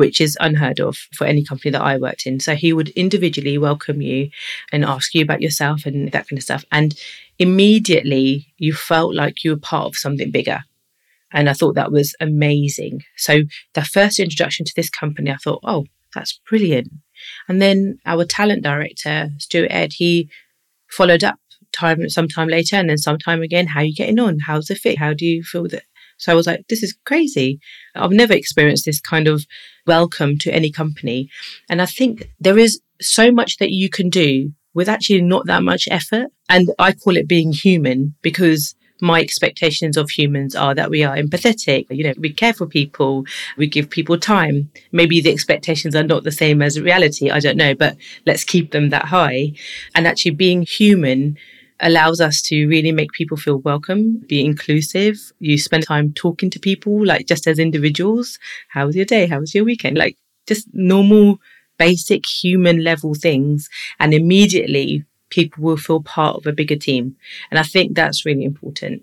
which 0.00 0.18
is 0.18 0.38
unheard 0.40 0.80
of 0.80 0.96
for 1.12 1.26
any 1.26 1.44
company 1.44 1.70
that 1.70 1.82
I 1.82 1.98
worked 1.98 2.26
in. 2.26 2.40
So 2.40 2.54
he 2.54 2.72
would 2.72 2.88
individually 2.90 3.58
welcome 3.58 4.00
you 4.00 4.30
and 4.72 4.82
ask 4.82 5.14
you 5.14 5.22
about 5.22 5.42
yourself 5.42 5.84
and 5.84 6.10
that 6.12 6.26
kind 6.26 6.38
of 6.38 6.42
stuff. 6.42 6.64
And 6.72 6.98
immediately 7.38 8.46
you 8.56 8.72
felt 8.72 9.14
like 9.14 9.44
you 9.44 9.50
were 9.50 9.58
part 9.58 9.88
of 9.88 9.96
something 9.96 10.30
bigger. 10.30 10.60
And 11.32 11.50
I 11.50 11.52
thought 11.52 11.74
that 11.74 11.92
was 11.92 12.16
amazing. 12.18 13.02
So 13.18 13.42
the 13.74 13.84
first 13.84 14.18
introduction 14.18 14.64
to 14.64 14.72
this 14.74 14.88
company, 14.88 15.30
I 15.30 15.36
thought, 15.36 15.60
oh, 15.64 15.84
that's 16.14 16.40
brilliant. 16.48 16.88
And 17.46 17.60
then 17.60 17.98
our 18.06 18.24
talent 18.24 18.62
director, 18.62 19.28
Stuart 19.36 19.70
Ed, 19.70 19.92
he 19.92 20.30
followed 20.88 21.22
up 21.22 21.38
time 21.72 22.08
sometime 22.08 22.48
later 22.48 22.76
and 22.76 22.88
then 22.88 22.96
sometime 22.96 23.42
again, 23.42 23.66
how 23.66 23.80
are 23.80 23.84
you 23.84 23.94
getting 23.94 24.18
on? 24.18 24.38
How's 24.38 24.68
the 24.68 24.74
fit? 24.74 24.98
How 24.98 25.12
do 25.12 25.26
you 25.26 25.42
feel 25.42 25.68
that? 25.68 25.84
So 26.20 26.30
I 26.30 26.34
was 26.34 26.46
like, 26.46 26.68
this 26.68 26.82
is 26.82 26.94
crazy. 27.06 27.60
I've 27.94 28.12
never 28.12 28.34
experienced 28.34 28.84
this 28.84 29.00
kind 29.00 29.26
of 29.26 29.46
welcome 29.96 30.38
to 30.38 30.52
any 30.52 30.70
company. 30.70 31.28
And 31.68 31.82
I 31.82 31.86
think 31.86 32.30
there 32.38 32.58
is 32.58 32.80
so 33.00 33.32
much 33.32 33.56
that 33.58 33.72
you 33.72 33.88
can 33.88 34.08
do 34.08 34.52
with 34.72 34.88
actually 34.88 35.20
not 35.20 35.46
that 35.46 35.64
much 35.64 35.88
effort. 35.90 36.28
And 36.48 36.70
I 36.78 36.92
call 36.92 37.16
it 37.16 37.26
being 37.26 37.52
human 37.52 38.14
because 38.22 38.76
my 39.00 39.20
expectations 39.20 39.96
of 39.96 40.08
humans 40.10 40.54
are 40.54 40.74
that 40.76 40.90
we 40.90 41.02
are 41.02 41.16
empathetic, 41.16 41.86
you 41.90 42.04
know, 42.04 42.14
we 42.18 42.32
care 42.32 42.52
for 42.52 42.66
people, 42.66 43.24
we 43.56 43.66
give 43.66 43.90
people 43.90 44.16
time. 44.16 44.70
Maybe 44.92 45.20
the 45.20 45.32
expectations 45.32 45.96
are 45.96 46.10
not 46.12 46.22
the 46.22 46.38
same 46.42 46.62
as 46.62 46.80
reality, 46.80 47.30
I 47.30 47.40
don't 47.40 47.56
know, 47.56 47.74
but 47.74 47.96
let's 48.26 48.44
keep 48.44 48.70
them 48.70 48.90
that 48.90 49.06
high. 49.06 49.54
And 49.94 50.06
actually 50.06 50.36
being 50.46 50.62
human 50.62 51.36
allows 51.80 52.20
us 52.20 52.42
to 52.42 52.66
really 52.66 52.92
make 52.92 53.12
people 53.12 53.36
feel 53.36 53.58
welcome, 53.58 54.18
be 54.26 54.44
inclusive. 54.44 55.16
You 55.38 55.58
spend 55.58 55.84
time 55.84 56.12
talking 56.12 56.50
to 56.50 56.60
people, 56.60 57.04
like 57.04 57.26
just 57.26 57.46
as 57.46 57.58
individuals. 57.58 58.38
How 58.68 58.86
was 58.86 58.96
your 58.96 59.04
day? 59.04 59.26
How 59.26 59.40
was 59.40 59.54
your 59.54 59.64
weekend? 59.64 59.96
Like 59.96 60.16
just 60.46 60.68
normal, 60.72 61.38
basic 61.78 62.26
human 62.26 62.84
level 62.84 63.14
things. 63.14 63.68
And 63.98 64.12
immediately 64.12 65.04
people 65.30 65.62
will 65.62 65.76
feel 65.76 66.02
part 66.02 66.36
of 66.36 66.46
a 66.46 66.52
bigger 66.52 66.76
team. 66.76 67.16
And 67.50 67.58
I 67.58 67.62
think 67.62 67.94
that's 67.94 68.26
really 68.26 68.44
important. 68.44 69.02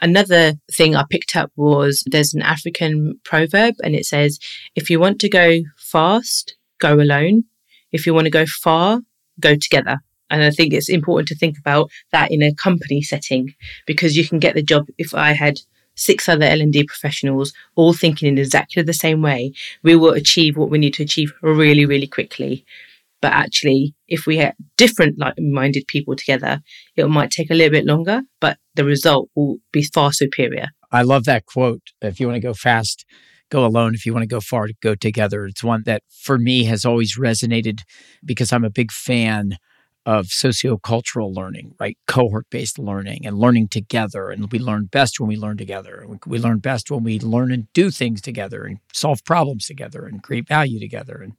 Another 0.00 0.54
thing 0.70 0.96
I 0.96 1.04
picked 1.08 1.36
up 1.36 1.52
was 1.56 2.02
there's 2.06 2.34
an 2.34 2.42
African 2.42 3.20
proverb 3.24 3.74
and 3.84 3.94
it 3.94 4.04
says, 4.04 4.38
if 4.74 4.90
you 4.90 4.98
want 4.98 5.20
to 5.20 5.28
go 5.28 5.62
fast, 5.76 6.56
go 6.78 6.94
alone. 6.94 7.44
If 7.92 8.06
you 8.06 8.14
want 8.14 8.24
to 8.24 8.30
go 8.30 8.46
far, 8.46 9.00
go 9.38 9.54
together. 9.54 10.00
And 10.32 10.42
I 10.42 10.50
think 10.50 10.72
it's 10.72 10.88
important 10.88 11.28
to 11.28 11.36
think 11.36 11.58
about 11.58 11.90
that 12.10 12.32
in 12.32 12.42
a 12.42 12.54
company 12.54 13.02
setting 13.02 13.54
because 13.86 14.16
you 14.16 14.26
can 14.26 14.38
get 14.38 14.54
the 14.54 14.62
job. 14.62 14.86
If 14.96 15.14
I 15.14 15.32
had 15.32 15.60
six 15.94 16.26
other 16.26 16.46
L&D 16.46 16.84
professionals 16.84 17.52
all 17.76 17.92
thinking 17.92 18.28
in 18.28 18.38
exactly 18.38 18.82
the 18.82 18.94
same 18.94 19.20
way, 19.20 19.52
we 19.82 19.94
will 19.94 20.14
achieve 20.14 20.56
what 20.56 20.70
we 20.70 20.78
need 20.78 20.94
to 20.94 21.02
achieve 21.02 21.34
really, 21.42 21.84
really 21.84 22.06
quickly. 22.06 22.64
But 23.20 23.32
actually, 23.34 23.94
if 24.08 24.26
we 24.26 24.38
have 24.38 24.54
different 24.78 25.18
like-minded 25.18 25.86
people 25.86 26.16
together, 26.16 26.62
it 26.96 27.06
might 27.08 27.30
take 27.30 27.50
a 27.50 27.54
little 27.54 27.70
bit 27.70 27.84
longer, 27.84 28.22
but 28.40 28.56
the 28.74 28.84
result 28.86 29.28
will 29.36 29.58
be 29.70 29.84
far 29.84 30.14
superior. 30.14 30.68
I 30.90 31.02
love 31.02 31.24
that 31.24 31.44
quote. 31.44 31.82
If 32.00 32.18
you 32.18 32.26
want 32.26 32.36
to 32.36 32.48
go 32.48 32.54
fast, 32.54 33.04
go 33.50 33.66
alone. 33.66 33.94
If 33.94 34.06
you 34.06 34.14
want 34.14 34.22
to 34.22 34.34
go 34.34 34.40
far, 34.40 34.68
go 34.82 34.94
together. 34.94 35.44
It's 35.44 35.62
one 35.62 35.82
that 35.84 36.02
for 36.08 36.38
me 36.38 36.64
has 36.64 36.86
always 36.86 37.18
resonated 37.18 37.80
because 38.24 38.50
I'm 38.50 38.64
a 38.64 38.70
big 38.70 38.90
fan 38.90 39.58
of 40.04 40.26
sociocultural 40.26 41.34
learning, 41.34 41.74
right? 41.78 41.96
Cohort 42.06 42.46
based 42.50 42.78
learning 42.78 43.26
and 43.26 43.38
learning 43.38 43.68
together. 43.68 44.30
And 44.30 44.50
we 44.50 44.58
learn 44.58 44.86
best 44.86 45.20
when 45.20 45.28
we 45.28 45.36
learn 45.36 45.56
together. 45.56 46.06
We 46.26 46.38
learn 46.38 46.58
best 46.58 46.90
when 46.90 47.04
we 47.04 47.20
learn 47.20 47.52
and 47.52 47.72
do 47.72 47.90
things 47.90 48.20
together 48.20 48.64
and 48.64 48.78
solve 48.92 49.24
problems 49.24 49.66
together 49.66 50.06
and 50.06 50.22
create 50.22 50.48
value 50.48 50.80
together. 50.80 51.20
And 51.22 51.34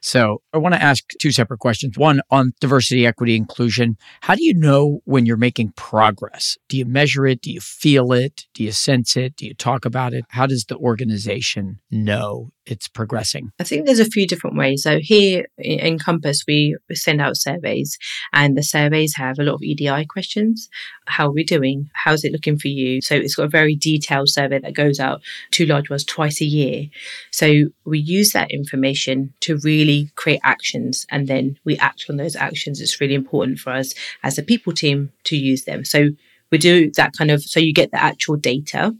so 0.00 0.42
I 0.52 0.58
want 0.58 0.74
to 0.74 0.82
ask 0.82 1.04
two 1.20 1.32
separate 1.32 1.60
questions. 1.60 1.98
One 1.98 2.20
on 2.30 2.52
diversity, 2.60 3.06
equity, 3.06 3.36
inclusion. 3.36 3.96
How 4.22 4.34
do 4.34 4.44
you 4.44 4.54
know 4.54 5.00
when 5.04 5.26
you're 5.26 5.36
making 5.36 5.72
progress? 5.76 6.56
Do 6.68 6.78
you 6.78 6.86
measure 6.86 7.26
it? 7.26 7.42
Do 7.42 7.52
you 7.52 7.60
feel 7.60 8.12
it? 8.12 8.46
Do 8.54 8.64
you 8.64 8.72
sense 8.72 9.16
it? 9.16 9.36
Do 9.36 9.46
you 9.46 9.54
talk 9.54 9.84
about 9.84 10.14
it? 10.14 10.24
How 10.30 10.46
does 10.46 10.64
the 10.64 10.76
organization 10.76 11.80
know 11.90 12.50
it's 12.70 12.88
progressing? 12.88 13.50
I 13.58 13.64
think 13.64 13.86
there's 13.86 13.98
a 13.98 14.04
few 14.04 14.26
different 14.26 14.56
ways. 14.56 14.82
So 14.82 14.98
here 15.00 15.46
in 15.58 15.80
Encompass, 15.80 16.44
we 16.46 16.76
send 16.92 17.20
out 17.20 17.36
surveys 17.36 17.98
and 18.32 18.56
the 18.56 18.62
surveys 18.62 19.14
have 19.16 19.38
a 19.38 19.42
lot 19.42 19.54
of 19.54 19.62
EDI 19.62 20.06
questions. 20.06 20.68
How 21.06 21.28
are 21.28 21.32
we 21.32 21.44
doing? 21.44 21.90
How's 21.94 22.24
it 22.24 22.32
looking 22.32 22.58
for 22.58 22.68
you? 22.68 23.00
So 23.00 23.14
it's 23.14 23.34
got 23.34 23.44
a 23.44 23.48
very 23.48 23.74
detailed 23.74 24.28
survey 24.28 24.58
that 24.58 24.74
goes 24.74 25.00
out 25.00 25.22
to 25.52 25.66
large 25.66 25.90
ones 25.90 26.04
twice 26.04 26.40
a 26.40 26.46
year. 26.46 26.86
So 27.30 27.64
we 27.84 27.98
use 27.98 28.32
that 28.32 28.50
information 28.50 29.34
to 29.40 29.58
really 29.64 30.10
create 30.16 30.40
actions 30.44 31.06
and 31.10 31.26
then 31.26 31.58
we 31.64 31.76
act 31.78 32.06
on 32.08 32.16
those 32.16 32.36
actions. 32.36 32.80
It's 32.80 33.00
really 33.00 33.14
important 33.14 33.58
for 33.58 33.72
us 33.72 33.94
as 34.22 34.38
a 34.38 34.42
people 34.42 34.72
team 34.72 35.12
to 35.24 35.36
use 35.36 35.64
them. 35.64 35.84
So 35.84 36.10
we 36.50 36.58
do 36.58 36.90
that 36.92 37.12
kind 37.16 37.30
of, 37.30 37.42
so 37.42 37.60
you 37.60 37.74
get 37.74 37.90
the 37.90 38.02
actual 38.02 38.36
data. 38.36 38.94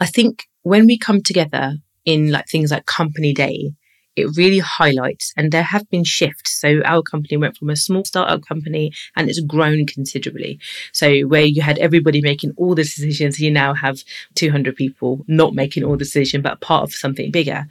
I 0.00 0.06
think 0.06 0.48
when 0.62 0.86
we 0.86 0.98
come 0.98 1.22
together 1.22 1.76
in 2.04 2.30
like 2.30 2.48
things 2.48 2.70
like 2.70 2.86
company 2.86 3.32
day, 3.32 3.72
it 4.14 4.36
really 4.36 4.58
highlights 4.58 5.32
and 5.36 5.50
there 5.50 5.62
have 5.62 5.88
been 5.88 6.04
shifts. 6.04 6.60
So 6.60 6.82
our 6.84 7.02
company 7.02 7.36
went 7.36 7.56
from 7.56 7.70
a 7.70 7.76
small 7.76 8.04
startup 8.04 8.46
company 8.46 8.92
and 9.16 9.28
it's 9.28 9.40
grown 9.40 9.86
considerably. 9.86 10.60
So 10.92 11.20
where 11.22 11.44
you 11.44 11.62
had 11.62 11.78
everybody 11.78 12.20
making 12.20 12.52
all 12.56 12.74
the 12.74 12.82
decisions, 12.82 13.40
you 13.40 13.50
now 13.50 13.74
have 13.74 14.02
200 14.34 14.76
people 14.76 15.24
not 15.28 15.54
making 15.54 15.84
all 15.84 15.92
the 15.92 16.04
decisions, 16.04 16.42
but 16.42 16.60
part 16.60 16.82
of 16.82 16.92
something 16.92 17.30
bigger. 17.30 17.66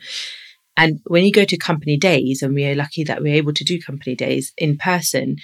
And 0.78 1.00
when 1.06 1.26
you 1.26 1.32
go 1.32 1.46
to 1.46 1.58
company 1.58 1.98
days, 1.98 2.42
and 2.42 2.56
we 2.56 2.66
are 2.66 2.76
lucky 2.76 3.04
that 3.04 3.22
we're 3.22 3.36
able 3.36 3.54
to 3.54 3.64
do 3.64 3.80
company 3.80 4.16
days 4.16 4.54
in 4.58 4.78
person, 4.78 5.36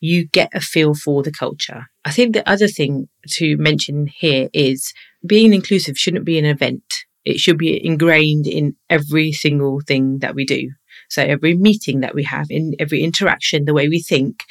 you 0.00 0.28
get 0.28 0.50
a 0.54 0.60
feel 0.60 0.94
for 0.94 1.22
the 1.22 1.32
culture. 1.32 1.86
I 2.04 2.12
think 2.12 2.34
the 2.34 2.48
other 2.48 2.68
thing 2.68 3.08
to 3.30 3.56
mention 3.56 4.06
here 4.06 4.48
is 4.52 4.92
being 5.26 5.54
inclusive 5.54 5.96
shouldn't 5.96 6.26
be 6.26 6.38
an 6.38 6.44
event 6.44 7.05
it 7.26 7.40
should 7.40 7.58
be 7.58 7.84
ingrained 7.84 8.46
in 8.46 8.76
every 8.88 9.32
single 9.32 9.80
thing 9.80 10.20
that 10.20 10.36
we 10.36 10.46
do. 10.46 10.70
So 11.10 11.22
every 11.22 11.54
meeting 11.54 12.00
that 12.00 12.14
we 12.14 12.22
have, 12.22 12.46
in 12.50 12.74
every 12.78 13.02
interaction, 13.02 13.64
the 13.64 13.74
way 13.74 13.88
we 13.88 14.00
think, 14.00 14.44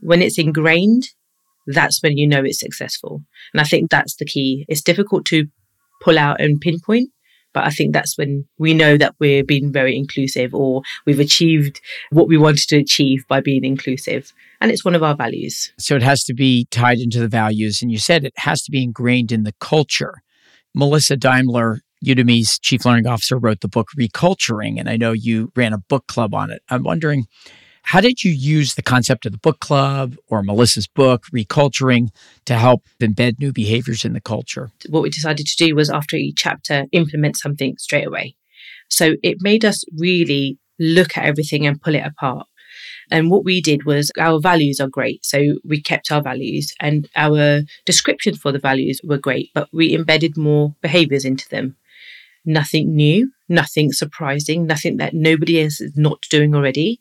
when 0.00 0.22
it's 0.22 0.38
ingrained, 0.38 1.08
that's 1.66 2.02
when 2.02 2.16
you 2.16 2.26
know 2.26 2.42
it's 2.42 2.58
successful. 2.58 3.22
And 3.52 3.60
I 3.60 3.64
think 3.64 3.90
that's 3.90 4.16
the 4.16 4.24
key. 4.24 4.64
It's 4.66 4.82
difficult 4.82 5.26
to 5.26 5.44
pull 6.00 6.18
out 6.18 6.40
and 6.40 6.58
pinpoint, 6.58 7.10
but 7.52 7.66
I 7.66 7.70
think 7.70 7.92
that's 7.92 8.16
when 8.16 8.46
we 8.58 8.72
know 8.72 8.96
that 8.96 9.14
we're 9.20 9.44
being 9.44 9.70
very 9.70 9.94
inclusive 9.94 10.54
or 10.54 10.80
we've 11.06 11.20
achieved 11.20 11.82
what 12.10 12.28
we 12.28 12.38
wanted 12.38 12.66
to 12.68 12.78
achieve 12.78 13.26
by 13.28 13.42
being 13.42 13.62
inclusive. 13.62 14.32
And 14.62 14.70
it's 14.70 14.86
one 14.86 14.94
of 14.94 15.02
our 15.02 15.14
values. 15.14 15.70
So 15.78 15.96
it 15.96 16.02
has 16.02 16.24
to 16.24 16.34
be 16.34 16.66
tied 16.70 16.98
into 16.98 17.20
the 17.20 17.28
values. 17.28 17.82
And 17.82 17.92
you 17.92 17.98
said 17.98 18.24
it 18.24 18.32
has 18.38 18.62
to 18.62 18.70
be 18.70 18.82
ingrained 18.82 19.32
in 19.32 19.42
the 19.44 19.54
culture. 19.60 20.22
Melissa 20.74 21.16
Daimler 21.18 21.82
Udemy's 22.04 22.58
chief 22.58 22.84
learning 22.84 23.06
officer 23.06 23.38
wrote 23.38 23.60
the 23.60 23.68
book 23.68 23.88
Reculturing, 23.98 24.78
and 24.78 24.88
I 24.88 24.96
know 24.96 25.12
you 25.12 25.52
ran 25.54 25.72
a 25.72 25.78
book 25.78 26.06
club 26.06 26.34
on 26.34 26.50
it. 26.50 26.62
I'm 26.68 26.82
wondering, 26.82 27.26
how 27.82 28.00
did 28.00 28.24
you 28.24 28.30
use 28.30 28.74
the 28.74 28.82
concept 28.82 29.26
of 29.26 29.32
the 29.32 29.38
book 29.38 29.60
club 29.60 30.16
or 30.28 30.42
Melissa's 30.42 30.86
book, 30.86 31.24
Reculturing, 31.34 32.08
to 32.46 32.54
help 32.54 32.84
embed 33.00 33.38
new 33.38 33.52
behaviors 33.52 34.04
in 34.04 34.12
the 34.12 34.20
culture? 34.20 34.70
What 34.88 35.02
we 35.02 35.10
decided 35.10 35.46
to 35.46 35.56
do 35.56 35.74
was 35.74 35.90
after 35.90 36.16
each 36.16 36.36
chapter, 36.36 36.86
implement 36.92 37.36
something 37.36 37.76
straight 37.78 38.06
away. 38.06 38.36
So 38.88 39.14
it 39.22 39.38
made 39.40 39.64
us 39.64 39.84
really 39.96 40.58
look 40.78 41.16
at 41.16 41.24
everything 41.24 41.66
and 41.66 41.80
pull 41.80 41.94
it 41.94 42.06
apart. 42.06 42.46
And 43.10 43.30
what 43.30 43.44
we 43.44 43.60
did 43.60 43.84
was 43.84 44.10
our 44.18 44.40
values 44.40 44.80
are 44.80 44.88
great. 44.88 45.24
So 45.24 45.56
we 45.64 45.82
kept 45.82 46.10
our 46.10 46.22
values 46.22 46.72
and 46.80 47.08
our 47.14 47.62
descriptions 47.84 48.38
for 48.38 48.52
the 48.52 48.58
values 48.58 49.00
were 49.04 49.18
great, 49.18 49.50
but 49.54 49.68
we 49.72 49.94
embedded 49.94 50.36
more 50.36 50.74
behaviors 50.80 51.24
into 51.24 51.48
them 51.48 51.76
nothing 52.44 52.94
new, 52.94 53.30
nothing 53.48 53.92
surprising, 53.92 54.66
nothing 54.66 54.96
that 54.98 55.14
nobody 55.14 55.62
else 55.62 55.80
is 55.80 55.92
not 55.96 56.20
doing 56.30 56.54
already. 56.54 57.00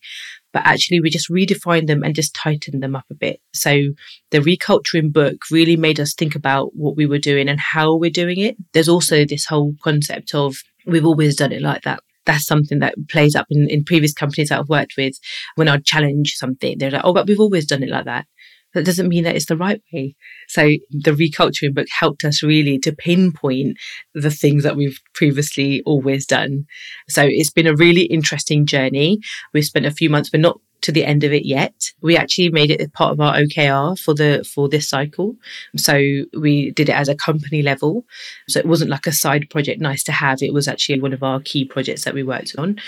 But 0.54 0.64
actually, 0.66 1.00
we 1.00 1.10
just 1.10 1.30
redefined 1.30 1.88
them 1.88 2.04
and 2.04 2.14
just 2.14 2.36
tightened 2.36 2.84
them 2.84 2.96
up 2.96 3.06
a 3.10 3.14
bit. 3.14 3.40
So 3.54 3.94
the 4.32 4.40
reculturing 4.40 5.14
book 5.14 5.38
really 5.50 5.78
made 5.78 6.00
us 6.00 6.14
think 6.14 6.36
about 6.36 6.76
what 6.76 6.98
we 6.98 7.06
were 7.06 7.20
doing 7.20 7.48
and 7.48 7.60
how 7.60 7.96
we're 7.96 8.12
doing 8.12 8.40
it. 8.40 8.58
There's 8.74 8.90
also 8.90 9.24
this 9.24 9.46
whole 9.46 9.76
concept 9.82 10.36
of 10.36 10.58
we've 10.86 11.06
always 11.06 11.36
done 11.36 11.52
it 11.52 11.62
like 11.62 11.84
that 11.84 12.02
that's 12.26 12.46
something 12.46 12.80
that 12.80 12.94
plays 13.10 13.36
up 13.36 13.48
in, 13.50 13.68
in 13.68 13.84
previous 13.84 14.14
companies 14.14 14.50
that 14.50 14.60
I've 14.60 14.70
worked 14.70 14.94
with. 14.96 15.16
When 15.56 15.68
I 15.68 15.78
challenge 15.78 16.36
something, 16.36 16.78
they're 16.78 16.92
like, 16.92 17.02
oh, 17.04 17.14
but 17.14 17.28
we've 17.28 17.40
always 17.40 17.66
done 17.66 17.82
it 17.82 17.90
like 17.90 18.06
that 18.06 18.28
that 18.74 18.86
doesn't 18.86 19.10
mean 19.10 19.24
that 19.24 19.36
it's 19.36 19.48
the 19.48 19.58
right 19.58 19.82
way. 19.94 20.16
So 20.48 20.72
the 20.90 21.12
reculturing 21.12 21.74
book 21.74 21.88
helped 21.90 22.24
us 22.24 22.44
really 22.44 22.80
to 22.80 22.96
pinpoint 22.96 23.78
the 24.14 24.32
things 24.32 24.64
that 24.64 24.76
we've 24.76 25.00
previously 25.14 25.82
always 25.86 26.26
done. 26.26 26.66
So 27.10 27.24
it's 27.24 27.52
been 27.52 27.68
a 27.68 27.76
really 27.76 28.04
interesting 28.04 28.66
journey. 28.66 29.20
We've 29.54 29.66
spent 29.66 29.86
a 29.86 29.92
few 29.92 30.10
months, 30.10 30.30
but 30.30 30.40
not 30.40 30.60
to 30.82 30.92
the 30.92 31.06
end 31.06 31.24
of 31.24 31.32
it 31.32 31.46
yet. 31.46 31.92
We 32.02 32.18
actually 32.18 32.50
made 32.50 32.72
it 32.72 32.82
a 32.82 32.90
part 32.90 33.12
of 33.12 33.22
our 33.22 33.36
OKR 33.36 34.00
for 34.00 34.14
the 34.14 34.44
for 34.54 34.68
this 34.68 34.90
cycle. 34.90 35.36
So 35.78 36.02
we 36.38 36.72
did 36.72 36.90
it 36.90 36.96
as 36.96 37.08
a 37.08 37.16
company 37.16 37.62
level. 37.62 38.06
So 38.48 38.60
it 38.60 38.66
wasn't 38.66 38.90
like 38.90 39.06
a 39.06 39.12
side 39.12 39.50
project 39.50 39.80
nice 39.80 40.04
to 40.04 40.12
have. 40.12 40.42
It 40.42 40.54
was 40.54 40.68
actually 40.68 41.00
one 41.00 41.14
of 41.14 41.24
our 41.24 41.40
key 41.40 41.66
projects 41.66 42.04
that 42.06 42.14
we 42.14 42.24
worked 42.24 42.56
on. 42.58 42.80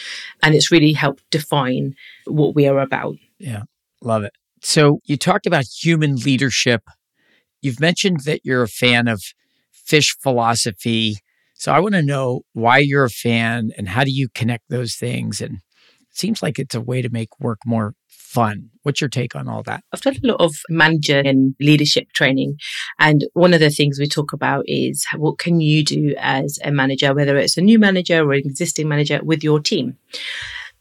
And 0.41 0.55
it's 0.55 0.71
really 0.71 0.93
helped 0.93 1.29
define 1.29 1.95
what 2.25 2.55
we 2.55 2.67
are 2.67 2.79
about. 2.79 3.15
Yeah. 3.37 3.63
Love 4.01 4.23
it. 4.23 4.33
So 4.63 5.02
you 5.04 5.17
talked 5.17 5.45
about 5.45 5.65
human 5.65 6.15
leadership. 6.15 6.84
You've 7.62 7.82
mentioned 7.82 8.21
that 8.21 8.41
you're 8.43 8.63
a 8.63 8.67
fan 8.67 9.08
of 9.08 9.21
fish 9.71 10.15
philosophy. 10.21 11.17
So 11.54 11.71
I 11.73 11.80
want 11.80 11.95
to 11.95 12.02
know 12.02 12.41
why 12.54 12.78
you're 12.80 13.04
a 13.04 13.10
fan 13.10 13.71
and 13.78 13.89
how 13.89 14.06
do 14.06 14.12
you 14.12 14.30
connect 14.34 14.63
those 14.69 14.95
things? 14.95 15.41
And 15.41 15.56
it 15.56 16.17
seems 16.17 16.41
like 16.41 16.60
it's 16.60 16.76
a 16.76 16.82
way 16.82 17.02
to 17.02 17.10
make 17.10 17.39
work 17.41 17.60
more 17.65 17.93
fun. 18.08 18.69
What's 18.84 19.02
your 19.02 19.10
take 19.10 19.36
on 19.36 19.49
all 19.49 19.63
that? 19.63 19.84
I've 19.93 20.02
done 20.02 20.15
a 20.23 20.28
lot 20.28 20.41
of 20.41 20.56
manager 20.69 21.19
and 21.19 21.56
leadership 21.60 22.08
training. 22.13 22.56
And 22.99 23.26
one 23.34 23.54
of 23.54 23.60
the 23.60 23.69
things 23.69 23.99
we 23.99 24.08
talk 24.08 24.32
about 24.32 24.63
is 24.67 25.06
what 25.17 25.39
can 25.39 25.60
you 25.60 25.84
do 25.84 26.15
as 26.17 26.58
a 26.63 26.71
manager, 26.71 27.13
whether 27.13 27.38
it's 27.38 27.58
a 27.58 27.62
new 27.62 27.80
manager 27.80 28.23
or 28.23 28.34
an 28.34 28.43
existing 28.45 28.88
manager 28.88 29.19
with 29.23 29.43
your 29.43 29.60
team? 29.60 29.97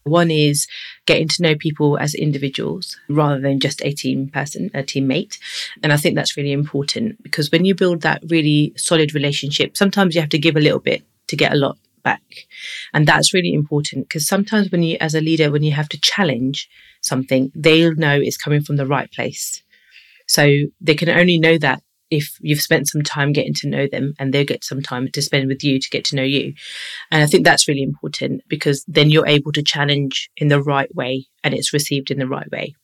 One 0.05 0.31
is 0.31 0.67
getting 1.07 1.29
to 1.29 1.43
know 1.43 1.55
people 1.55 1.99
as 1.99 2.15
individuals 2.15 2.97
rather 3.09 3.41
than 3.41 3.61
just 3.61 3.81
a 3.85 3.93
team 3.93 4.29
person, 4.29 4.71
a 4.75 4.83
teammate. 4.83 5.39
And 5.83 5.93
I 5.93 5.97
think 5.97 6.17
that's 6.17 6.37
really 6.37 6.53
important 6.53 7.23
because 7.23 7.51
when 7.53 7.65
you 7.65 7.75
build 7.75 8.03
that 8.03 8.23
really 8.29 8.73
solid 8.77 9.15
relationship, 9.15 9.77
sometimes 9.77 10.15
you 10.15 10.21
have 10.21 10.31
to 10.31 10.39
give 10.39 10.57
a 10.57 10.61
little 10.61 10.81
bit 10.81 11.05
to 11.29 11.37
get 11.37 11.53
a 11.53 11.57
lot 11.57 11.79
back. 12.03 12.47
And 12.93 13.07
that's 13.07 13.33
really 13.33 13.55
important 13.55 14.09
because 14.09 14.27
sometimes 14.27 14.71
when 14.71 14.83
you, 14.83 14.97
as 15.01 15.15
a 15.15 15.21
leader, 15.21 15.51
when 15.51 15.63
you 15.63 15.73
have 15.73 15.89
to 15.91 16.01
challenge 16.01 16.69
something, 17.01 17.53
they'll 17.55 17.95
know 17.95 18.19
it's 18.21 18.37
coming 18.37 18.63
from 18.63 18.77
the 18.77 18.87
right 18.87 19.11
place. 19.11 19.63
So 20.27 20.49
they 20.81 20.95
can 20.95 21.09
only 21.09 21.39
know 21.39 21.59
that 21.59 21.83
if 22.13 22.37
you've 22.41 22.61
spent 22.61 22.89
some 22.89 23.03
time 23.03 23.33
getting 23.33 23.55
to 23.55 23.69
know 23.69 23.89
them 23.91 24.13
and 24.19 24.33
they'll 24.33 24.45
get 24.45 24.63
some 24.63 24.83
time 24.83 25.09
to 25.11 25.23
spend 25.23 25.49
with 25.49 25.65
you 25.65 25.81
to 25.81 25.91
get 25.91 26.05
to 26.05 26.15
know 26.15 26.23
you. 26.23 26.53
And 27.11 27.23
I 27.23 27.27
think 27.27 27.45
that's 27.45 27.67
really 27.67 27.83
important 27.83 28.43
because 28.49 28.85
then 28.87 29.09
you're 29.09 29.27
able 29.27 29.51
to 29.53 29.63
challenge 29.63 30.31
in 30.37 30.49
the 30.49 30.63
right 30.63 30.95
way 30.95 31.25
and 31.43 31.55
it's 31.55 31.73
received 31.73 32.11
in 32.11 32.19
the 32.19 32.29
right 32.29 32.51
way. 32.51 32.75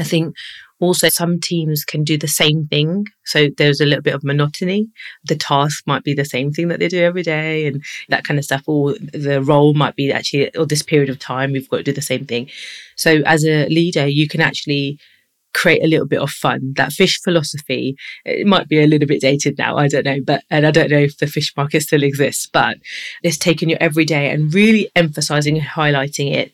I 0.00 0.02
think 0.02 0.34
also 0.80 1.08
some 1.08 1.38
teams 1.38 1.84
can 1.84 2.02
do 2.02 2.18
the 2.18 2.26
same 2.26 2.66
thing. 2.66 3.06
So 3.24 3.48
there's 3.56 3.80
a 3.80 3.86
little 3.86 4.02
bit 4.02 4.14
of 4.14 4.24
monotony. 4.24 4.88
The 5.24 5.36
task 5.36 5.84
might 5.86 6.02
be 6.02 6.14
the 6.14 6.24
same 6.24 6.50
thing 6.50 6.66
that 6.68 6.80
they 6.80 6.88
do 6.88 7.00
every 7.00 7.22
day 7.22 7.68
and 7.68 7.84
that 8.08 8.24
kind 8.24 8.38
of 8.38 8.44
stuff. 8.44 8.62
Or 8.66 8.94
the 8.94 9.40
role 9.40 9.72
might 9.72 9.94
be 9.94 10.10
actually, 10.10 10.52
or 10.56 10.66
this 10.66 10.82
period 10.82 11.10
of 11.10 11.20
time, 11.20 11.52
we've 11.52 11.70
got 11.70 11.76
to 11.76 11.82
do 11.84 11.92
the 11.92 12.02
same 12.02 12.26
thing. 12.26 12.50
So 12.96 13.22
as 13.24 13.44
a 13.44 13.68
leader, 13.68 14.06
you 14.08 14.26
can 14.26 14.40
actually 14.40 14.98
create 15.54 15.82
a 15.82 15.86
little 15.86 16.06
bit 16.06 16.20
of 16.20 16.30
fun. 16.30 16.72
That 16.76 16.92
fish 16.92 17.20
philosophy, 17.22 17.96
it 18.24 18.46
might 18.46 18.68
be 18.68 18.82
a 18.82 18.86
little 18.86 19.08
bit 19.08 19.20
dated 19.20 19.58
now, 19.58 19.76
I 19.76 19.88
don't 19.88 20.04
know, 20.04 20.18
but 20.24 20.42
and 20.50 20.66
I 20.66 20.70
don't 20.70 20.90
know 20.90 20.98
if 20.98 21.18
the 21.18 21.26
fish 21.26 21.52
market 21.56 21.82
still 21.82 22.02
exists, 22.02 22.48
but 22.52 22.76
it's 23.22 23.38
taking 23.38 23.68
your 23.68 23.78
everyday 23.80 24.30
and 24.30 24.52
really 24.52 24.90
emphasizing 24.96 25.56
and 25.58 25.66
highlighting 25.66 26.32
it. 26.32 26.52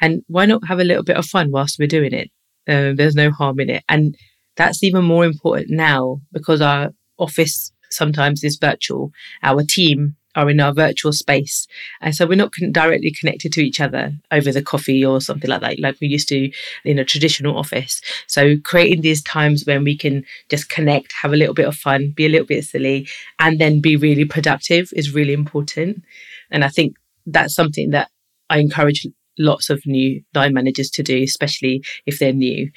And 0.00 0.22
why 0.28 0.46
not 0.46 0.66
have 0.66 0.80
a 0.80 0.84
little 0.84 1.04
bit 1.04 1.16
of 1.16 1.26
fun 1.26 1.50
whilst 1.50 1.78
we're 1.78 1.86
doing 1.86 2.12
it? 2.12 2.30
Uh, 2.68 2.92
there's 2.94 3.14
no 3.14 3.30
harm 3.30 3.60
in 3.60 3.70
it. 3.70 3.84
And 3.88 4.16
that's 4.56 4.82
even 4.82 5.04
more 5.04 5.24
important 5.24 5.70
now 5.70 6.20
because 6.32 6.60
our 6.60 6.90
office 7.18 7.72
sometimes 7.90 8.44
is 8.44 8.56
virtual. 8.56 9.10
Our 9.42 9.62
team 9.62 10.16
are 10.36 10.48
in 10.48 10.60
our 10.60 10.72
virtual 10.72 11.12
space. 11.12 11.66
And 12.00 12.14
so 12.14 12.26
we're 12.26 12.36
not 12.36 12.52
con- 12.52 12.72
directly 12.72 13.12
connected 13.18 13.52
to 13.54 13.62
each 13.62 13.80
other 13.80 14.12
over 14.30 14.52
the 14.52 14.62
coffee 14.62 15.04
or 15.04 15.20
something 15.20 15.50
like 15.50 15.60
that, 15.60 15.80
like 15.80 15.96
we 16.00 16.08
used 16.08 16.28
to 16.28 16.50
in 16.84 16.98
a 16.98 17.04
traditional 17.04 17.58
office. 17.58 18.00
So 18.26 18.56
creating 18.62 19.02
these 19.02 19.22
times 19.22 19.64
when 19.66 19.84
we 19.84 19.96
can 19.96 20.24
just 20.48 20.68
connect, 20.68 21.12
have 21.22 21.32
a 21.32 21.36
little 21.36 21.54
bit 21.54 21.66
of 21.66 21.76
fun, 21.76 22.12
be 22.14 22.26
a 22.26 22.28
little 22.28 22.46
bit 22.46 22.64
silly, 22.64 23.08
and 23.38 23.58
then 23.58 23.80
be 23.80 23.96
really 23.96 24.24
productive 24.24 24.90
is 24.94 25.14
really 25.14 25.32
important. 25.32 26.02
And 26.50 26.64
I 26.64 26.68
think 26.68 26.96
that's 27.26 27.54
something 27.54 27.90
that 27.90 28.10
I 28.48 28.58
encourage 28.58 29.06
lots 29.38 29.70
of 29.70 29.84
new 29.86 30.22
line 30.34 30.52
managers 30.52 30.90
to 30.90 31.02
do, 31.02 31.22
especially 31.22 31.82
if 32.06 32.18
they're 32.18 32.32
new. 32.32 32.70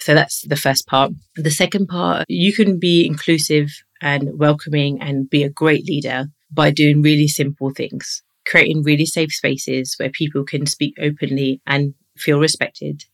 So 0.00 0.14
that's 0.14 0.42
the 0.42 0.56
first 0.56 0.86
part. 0.86 1.12
The 1.36 1.50
second 1.50 1.86
part, 1.86 2.26
you 2.28 2.52
can 2.52 2.78
be 2.78 3.06
inclusive 3.06 3.70
and 4.00 4.38
welcoming 4.38 5.00
and 5.00 5.28
be 5.28 5.42
a 5.42 5.50
great 5.50 5.84
leader 5.86 6.26
by 6.52 6.70
doing 6.70 7.02
really 7.02 7.28
simple 7.28 7.70
things, 7.70 8.22
creating 8.46 8.82
really 8.82 9.06
safe 9.06 9.32
spaces 9.32 9.94
where 9.98 10.10
people 10.10 10.44
can 10.44 10.66
speak 10.66 10.94
openly 11.00 11.60
and 11.66 11.94
feel 12.16 12.38
respected, 12.38 13.04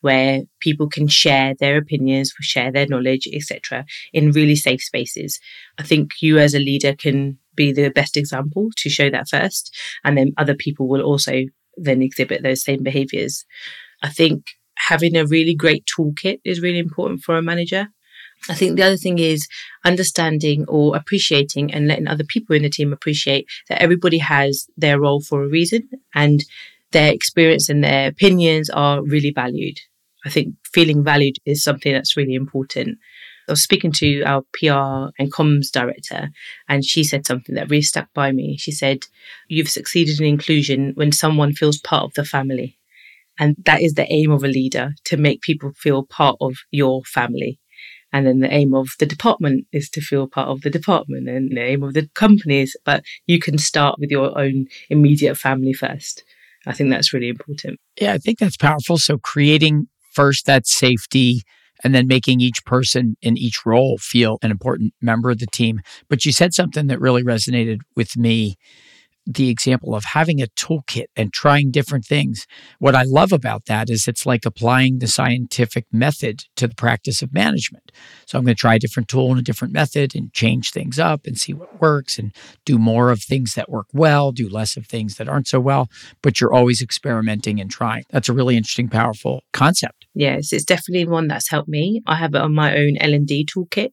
where 0.00 0.42
people 0.60 0.88
can 0.88 1.06
share 1.06 1.54
their 1.58 1.76
opinions, 1.76 2.32
share 2.40 2.72
their 2.72 2.86
knowledge, 2.86 3.28
etc., 3.32 3.84
in 4.12 4.30
really 4.30 4.56
safe 4.56 4.82
spaces. 4.82 5.38
I 5.78 5.82
think 5.82 6.12
you 6.20 6.38
as 6.38 6.54
a 6.54 6.58
leader 6.58 6.94
can 6.94 7.38
be 7.54 7.72
the 7.72 7.90
best 7.90 8.16
example 8.16 8.70
to 8.78 8.88
show 8.88 9.10
that 9.10 9.28
first, 9.28 9.74
and 10.04 10.16
then 10.16 10.32
other 10.38 10.54
people 10.54 10.88
will 10.88 11.02
also 11.02 11.44
then 11.76 12.02
exhibit 12.02 12.42
those 12.42 12.64
same 12.64 12.82
behaviors. 12.82 13.44
I 14.02 14.08
think 14.08 14.46
having 14.76 15.16
a 15.16 15.26
really 15.26 15.54
great 15.54 15.86
toolkit 15.86 16.40
is 16.44 16.60
really 16.60 16.78
important 16.78 17.20
for 17.20 17.36
a 17.36 17.42
manager. 17.42 17.88
I 18.48 18.54
think 18.54 18.76
the 18.76 18.82
other 18.82 18.96
thing 18.96 19.18
is 19.18 19.48
understanding 19.84 20.66
or 20.68 20.96
appreciating 20.96 21.72
and 21.72 21.88
letting 21.88 22.08
other 22.08 22.24
people 22.24 22.54
in 22.54 22.62
the 22.62 22.68
team 22.68 22.92
appreciate 22.92 23.46
that 23.68 23.80
everybody 23.80 24.18
has 24.18 24.66
their 24.76 25.00
role 25.00 25.22
for 25.22 25.42
a 25.42 25.48
reason 25.48 25.88
and 26.14 26.44
their 26.92 27.12
experience 27.12 27.68
and 27.68 27.82
their 27.82 28.08
opinions 28.08 28.68
are 28.70 29.02
really 29.02 29.30
valued. 29.30 29.78
I 30.24 30.30
think 30.30 30.54
feeling 30.72 31.02
valued 31.04 31.36
is 31.44 31.62
something 31.62 31.92
that's 31.92 32.16
really 32.16 32.34
important. 32.34 32.98
I 33.48 33.52
was 33.52 33.62
speaking 33.62 33.92
to 33.92 34.22
our 34.22 34.42
PR 34.54 35.12
and 35.18 35.30
comms 35.30 35.70
director, 35.70 36.30
and 36.66 36.82
she 36.82 37.04
said 37.04 37.26
something 37.26 37.54
that 37.56 37.68
really 37.68 37.82
stuck 37.82 38.08
by 38.14 38.32
me. 38.32 38.56
She 38.56 38.72
said, 38.72 39.00
You've 39.48 39.68
succeeded 39.68 40.18
in 40.18 40.26
inclusion 40.26 40.92
when 40.94 41.12
someone 41.12 41.52
feels 41.52 41.78
part 41.78 42.04
of 42.04 42.14
the 42.14 42.24
family. 42.24 42.78
And 43.38 43.56
that 43.66 43.82
is 43.82 43.94
the 43.94 44.10
aim 44.10 44.30
of 44.30 44.44
a 44.44 44.48
leader 44.48 44.94
to 45.06 45.16
make 45.16 45.42
people 45.42 45.72
feel 45.76 46.04
part 46.04 46.36
of 46.40 46.54
your 46.70 47.02
family. 47.04 47.58
And 48.14 48.28
then 48.28 48.38
the 48.38 48.54
aim 48.54 48.74
of 48.74 48.90
the 49.00 49.06
department 49.06 49.66
is 49.72 49.90
to 49.90 50.00
feel 50.00 50.28
part 50.28 50.46
of 50.46 50.60
the 50.60 50.70
department 50.70 51.28
and 51.28 51.50
the 51.50 51.60
aim 51.60 51.82
of 51.82 51.94
the 51.94 52.08
companies. 52.14 52.76
But 52.84 53.02
you 53.26 53.40
can 53.40 53.58
start 53.58 53.98
with 53.98 54.08
your 54.08 54.38
own 54.38 54.66
immediate 54.88 55.34
family 55.34 55.72
first. 55.72 56.22
I 56.64 56.74
think 56.74 56.90
that's 56.90 57.12
really 57.12 57.28
important. 57.28 57.80
Yeah, 58.00 58.12
I 58.12 58.18
think 58.18 58.38
that's 58.38 58.56
powerful. 58.56 58.98
So 58.98 59.18
creating 59.18 59.88
first 60.12 60.46
that 60.46 60.68
safety 60.68 61.42
and 61.82 61.92
then 61.92 62.06
making 62.06 62.40
each 62.40 62.64
person 62.64 63.16
in 63.20 63.36
each 63.36 63.66
role 63.66 63.98
feel 63.98 64.38
an 64.42 64.52
important 64.52 64.94
member 65.02 65.30
of 65.30 65.40
the 65.40 65.48
team. 65.48 65.80
But 66.08 66.24
you 66.24 66.30
said 66.30 66.54
something 66.54 66.86
that 66.86 67.00
really 67.00 67.24
resonated 67.24 67.80
with 67.96 68.16
me 68.16 68.54
the 69.26 69.48
example 69.48 69.94
of 69.94 70.04
having 70.04 70.42
a 70.42 70.46
toolkit 70.48 71.06
and 71.16 71.32
trying 71.32 71.70
different 71.70 72.04
things. 72.04 72.46
What 72.78 72.94
I 72.94 73.04
love 73.04 73.32
about 73.32 73.66
that 73.66 73.88
is 73.88 74.06
it's 74.06 74.26
like 74.26 74.44
applying 74.44 74.98
the 74.98 75.06
scientific 75.06 75.86
method 75.92 76.44
to 76.56 76.68
the 76.68 76.74
practice 76.74 77.22
of 77.22 77.32
management. 77.32 77.90
So 78.26 78.38
I'm 78.38 78.44
going 78.44 78.54
to 78.54 78.60
try 78.60 78.74
a 78.74 78.78
different 78.78 79.08
tool 79.08 79.30
and 79.30 79.40
a 79.40 79.42
different 79.42 79.72
method 79.72 80.14
and 80.14 80.32
change 80.32 80.70
things 80.70 80.98
up 80.98 81.26
and 81.26 81.38
see 81.38 81.54
what 81.54 81.80
works 81.80 82.18
and 82.18 82.34
do 82.64 82.78
more 82.78 83.10
of 83.10 83.22
things 83.22 83.54
that 83.54 83.70
work 83.70 83.86
well, 83.92 84.32
do 84.32 84.48
less 84.48 84.76
of 84.76 84.86
things 84.86 85.16
that 85.16 85.28
aren't 85.28 85.48
so 85.48 85.60
well, 85.60 85.88
but 86.22 86.40
you're 86.40 86.52
always 86.52 86.82
experimenting 86.82 87.60
and 87.60 87.70
trying. 87.70 88.04
That's 88.10 88.28
a 88.28 88.34
really 88.34 88.56
interesting, 88.56 88.88
powerful 88.88 89.42
concept. 89.52 90.06
Yes, 90.14 90.52
it's 90.52 90.64
definitely 90.64 91.06
one 91.06 91.28
that's 91.28 91.50
helped 91.50 91.68
me. 91.68 92.02
I 92.06 92.16
have 92.16 92.34
it 92.34 92.40
on 92.40 92.54
my 92.54 92.76
own 92.76 92.96
L&D 93.00 93.46
toolkit 93.46 93.90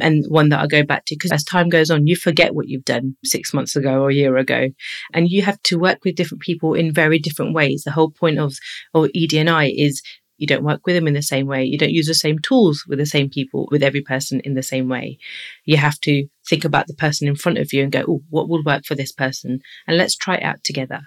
and 0.00 0.24
one 0.28 0.50
that 0.50 0.60
I 0.60 0.66
go 0.66 0.84
back 0.84 1.06
to 1.06 1.16
because 1.16 1.32
as 1.32 1.42
time 1.42 1.68
goes 1.68 1.90
on, 1.90 2.06
you 2.06 2.14
forget 2.14 2.54
what 2.54 2.68
you've 2.68 2.84
done 2.84 3.16
six 3.24 3.52
months 3.52 3.74
ago 3.74 4.02
or 4.02 4.10
a 4.10 4.14
year 4.14 4.36
ago 4.36 4.65
and 5.12 5.30
you 5.30 5.42
have 5.42 5.62
to 5.64 5.78
work 5.78 5.98
with 6.04 6.16
different 6.16 6.42
people 6.42 6.74
in 6.74 6.92
very 6.92 7.18
different 7.18 7.54
ways. 7.54 7.82
The 7.84 7.92
whole 7.92 8.10
point 8.10 8.38
of, 8.38 8.54
or 8.94 9.08
ED&I 9.14 9.72
is 9.76 10.02
you 10.38 10.46
don't 10.46 10.64
work 10.64 10.80
with 10.84 10.94
them 10.94 11.06
in 11.06 11.14
the 11.14 11.22
same 11.22 11.46
way. 11.46 11.64
You 11.64 11.78
don't 11.78 11.92
use 11.92 12.06
the 12.06 12.14
same 12.14 12.38
tools 12.38 12.84
with 12.86 12.98
the 12.98 13.06
same 13.06 13.30
people, 13.30 13.68
with 13.70 13.82
every 13.82 14.02
person 14.02 14.40
in 14.40 14.54
the 14.54 14.62
same 14.62 14.88
way. 14.88 15.18
You 15.64 15.76
have 15.78 15.98
to 16.00 16.26
think 16.48 16.64
about 16.64 16.86
the 16.86 16.94
person 16.94 17.26
in 17.26 17.36
front 17.36 17.58
of 17.58 17.72
you 17.72 17.82
and 17.82 17.92
go, 17.92 18.04
oh, 18.06 18.22
what 18.30 18.48
will 18.48 18.62
work 18.62 18.84
for 18.84 18.94
this 18.94 19.12
person? 19.12 19.60
And 19.86 19.96
let's 19.96 20.16
try 20.16 20.36
it 20.36 20.42
out 20.42 20.62
together. 20.62 21.00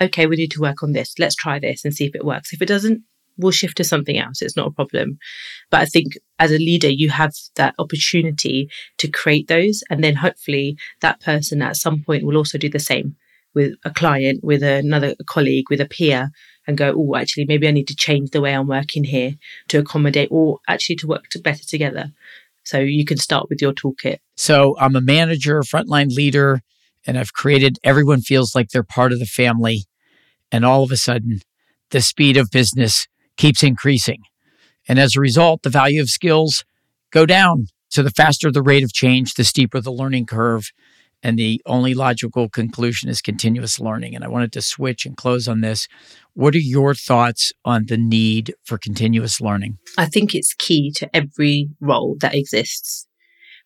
Okay, 0.00 0.26
we 0.26 0.36
need 0.36 0.52
to 0.52 0.60
work 0.60 0.82
on 0.82 0.92
this. 0.92 1.14
Let's 1.18 1.34
try 1.34 1.58
this 1.58 1.84
and 1.84 1.94
see 1.94 2.06
if 2.06 2.14
it 2.14 2.24
works. 2.24 2.52
If 2.52 2.62
it 2.62 2.66
doesn't, 2.66 3.02
we'll 3.38 3.52
shift 3.52 3.76
to 3.78 3.84
something 3.84 4.18
else. 4.18 4.42
It's 4.42 4.56
not 4.56 4.68
a 4.68 4.72
problem. 4.72 5.18
But 5.70 5.80
I 5.82 5.84
think 5.86 6.18
as 6.38 6.50
a 6.50 6.58
leader, 6.58 6.90
you 6.90 7.10
have 7.10 7.32
that 7.56 7.74
opportunity 7.78 8.68
to 8.98 9.08
create 9.08 9.48
those. 9.48 9.82
And 9.88 10.02
then 10.02 10.16
hopefully 10.16 10.76
that 11.00 11.20
person 11.20 11.62
at 11.62 11.76
some 11.76 12.02
point 12.02 12.24
will 12.24 12.36
also 12.36 12.58
do 12.58 12.68
the 12.68 12.78
same 12.78 13.16
with 13.54 13.74
a 13.84 13.90
client, 13.90 14.44
with 14.44 14.62
another 14.62 15.14
colleague, 15.26 15.70
with 15.70 15.80
a 15.80 15.86
peer 15.86 16.30
and 16.66 16.76
go, 16.76 16.92
oh, 16.94 17.16
actually, 17.16 17.46
maybe 17.46 17.66
I 17.66 17.70
need 17.70 17.88
to 17.88 17.96
change 17.96 18.30
the 18.30 18.42
way 18.42 18.54
I'm 18.54 18.68
working 18.68 19.04
here 19.04 19.34
to 19.68 19.78
accommodate 19.78 20.28
or 20.30 20.58
actually 20.68 20.96
to 20.96 21.06
work 21.06 21.28
to 21.30 21.38
better 21.38 21.64
together. 21.64 22.12
So 22.64 22.78
you 22.78 23.06
can 23.06 23.16
start 23.16 23.48
with 23.48 23.62
your 23.62 23.72
toolkit. 23.72 24.18
So 24.36 24.76
I'm 24.78 24.94
a 24.94 25.00
manager, 25.00 25.62
frontline 25.62 26.14
leader, 26.14 26.60
and 27.06 27.18
I've 27.18 27.32
created 27.32 27.78
everyone 27.82 28.20
feels 28.20 28.54
like 28.54 28.68
they're 28.68 28.82
part 28.82 29.12
of 29.12 29.18
the 29.18 29.26
family. 29.26 29.84
And 30.52 30.64
all 30.64 30.82
of 30.82 30.92
a 30.92 30.96
sudden, 30.96 31.40
the 31.90 32.02
speed 32.02 32.36
of 32.36 32.50
business 32.50 33.06
keeps 33.38 33.62
increasing. 33.62 34.22
And 34.86 34.98
as 34.98 35.16
a 35.16 35.20
result, 35.20 35.62
the 35.62 35.70
value 35.70 36.02
of 36.02 36.10
skills 36.10 36.64
go 37.10 37.24
down. 37.24 37.66
So 37.88 38.02
the 38.02 38.10
faster 38.10 38.50
the 38.50 38.62
rate 38.62 38.84
of 38.84 38.92
change, 38.92 39.34
the 39.34 39.44
steeper 39.44 39.80
the 39.80 39.92
learning 39.92 40.26
curve. 40.26 40.70
And 41.20 41.36
the 41.36 41.60
only 41.66 41.94
logical 41.94 42.48
conclusion 42.48 43.08
is 43.08 43.20
continuous 43.20 43.80
learning. 43.80 44.14
And 44.14 44.22
I 44.22 44.28
wanted 44.28 44.52
to 44.52 44.62
switch 44.62 45.04
and 45.04 45.16
close 45.16 45.48
on 45.48 45.62
this. 45.62 45.88
What 46.34 46.54
are 46.54 46.58
your 46.58 46.94
thoughts 46.94 47.52
on 47.64 47.86
the 47.86 47.96
need 47.96 48.54
for 48.64 48.78
continuous 48.78 49.40
learning? 49.40 49.78
I 49.96 50.06
think 50.06 50.34
it's 50.34 50.54
key 50.54 50.92
to 50.92 51.10
every 51.16 51.70
role 51.80 52.16
that 52.20 52.36
exists. 52.36 53.08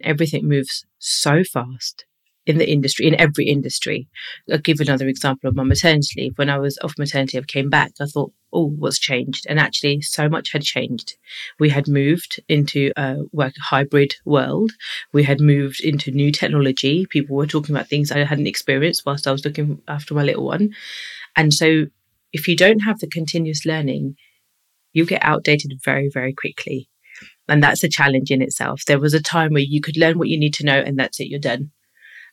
Everything 0.03 0.49
moves 0.49 0.87
so 0.99 1.43
fast 1.45 2.07
in 2.47 2.59
the 2.59 2.69
industry, 2.69 3.07
in 3.07 3.21
every 3.21 3.47
industry. 3.47 4.09
I'll 4.51 4.59
give 4.59 4.81
another 4.81 5.07
example 5.07 5.49
of 5.49 5.55
my 5.55 5.63
maternity 5.63 6.21
leave. 6.21 6.39
When 6.39 6.51
I 6.51 6.59
was 6.59 6.79
off 6.83 6.99
maternity, 6.99 7.39
I 7.39 7.43
came 7.43 7.71
back. 7.71 7.93
I 8.01 8.07
thought, 8.07 8.33
oh, 8.53 8.69
what's 8.69 8.99
changed? 8.99 9.47
And 9.49 9.61
actually, 9.61 10.01
so 10.03 10.29
much 10.29 10.53
had 10.53 10.63
changed. 10.63 11.17
We 11.61 11.71
had 11.71 11.89
moved 11.89 12.41
into 12.49 12.93
a 12.97 13.19
work 13.33 13.55
hybrid 13.61 14.15
world. 14.25 14.73
We 15.13 15.23
had 15.23 15.41
moved 15.41 15.81
into 15.81 16.11
new 16.11 16.33
technology. 16.33 17.07
People 17.07 17.37
were 17.37 17.47
talking 17.47 17.75
about 17.75 17.89
things 17.89 18.11
I 18.11 18.25
hadn't 18.25 18.47
experienced 18.47 19.07
whilst 19.07 19.27
I 19.27 19.33
was 19.33 19.45
looking 19.45 19.81
after 19.87 20.15
my 20.15 20.23
little 20.23 20.45
one. 20.45 20.71
And 21.37 21.55
so 21.55 21.87
if 22.33 22.49
you 22.49 22.57
don't 22.57 22.81
have 22.81 22.99
the 22.99 23.09
continuous 23.09 23.65
learning, 23.65 24.17
you 24.93 25.07
get 25.07 25.25
outdated 25.25 25.73
very, 25.85 26.11
very 26.13 26.33
quickly. 26.33 26.89
And 27.49 27.63
that's 27.63 27.85
a 27.85 27.89
challenge 27.89 28.31
in 28.31 28.43
itself. 28.43 28.85
There 28.87 28.99
was 29.01 29.15
a 29.15 29.23
time 29.23 29.53
where 29.53 29.63
you 29.63 29.81
could 29.81 29.97
learn 29.97 30.19
what 30.19 30.29
you 30.29 30.39
need 30.39 30.55
to 30.55 30.65
know 30.65 30.79
and 30.79 30.99
that's 30.99 31.21
it, 31.21 31.29
you're 31.29 31.41
done. 31.41 31.71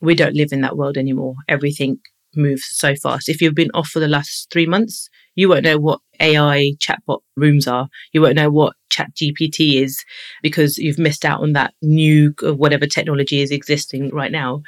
We 0.01 0.15
don't 0.15 0.35
live 0.35 0.51
in 0.51 0.61
that 0.61 0.77
world 0.77 0.97
anymore. 0.97 1.35
Everything 1.47 1.99
moves 2.35 2.63
so 2.69 2.95
fast. 2.95 3.29
If 3.29 3.41
you've 3.41 3.55
been 3.55 3.71
off 3.73 3.89
for 3.89 3.99
the 3.99 4.07
last 4.07 4.47
three 4.51 4.65
months, 4.65 5.09
you 5.35 5.49
won't 5.49 5.63
know 5.63 5.77
what 5.77 6.01
AI 6.19 6.73
chatbot 6.79 7.19
rooms 7.35 7.67
are. 7.67 7.87
You 8.11 8.21
won't 8.21 8.35
know 8.35 8.49
what 8.49 8.73
ChatGPT 8.91 9.81
is 9.81 10.03
because 10.41 10.77
you've 10.77 10.99
missed 10.99 11.23
out 11.23 11.41
on 11.41 11.53
that 11.53 11.73
new 11.81 12.33
uh, 12.45 12.53
whatever 12.53 12.85
technology 12.85 13.41
is 13.41 13.51
existing 13.51 14.09
right 14.09 14.31
now. 14.31 14.61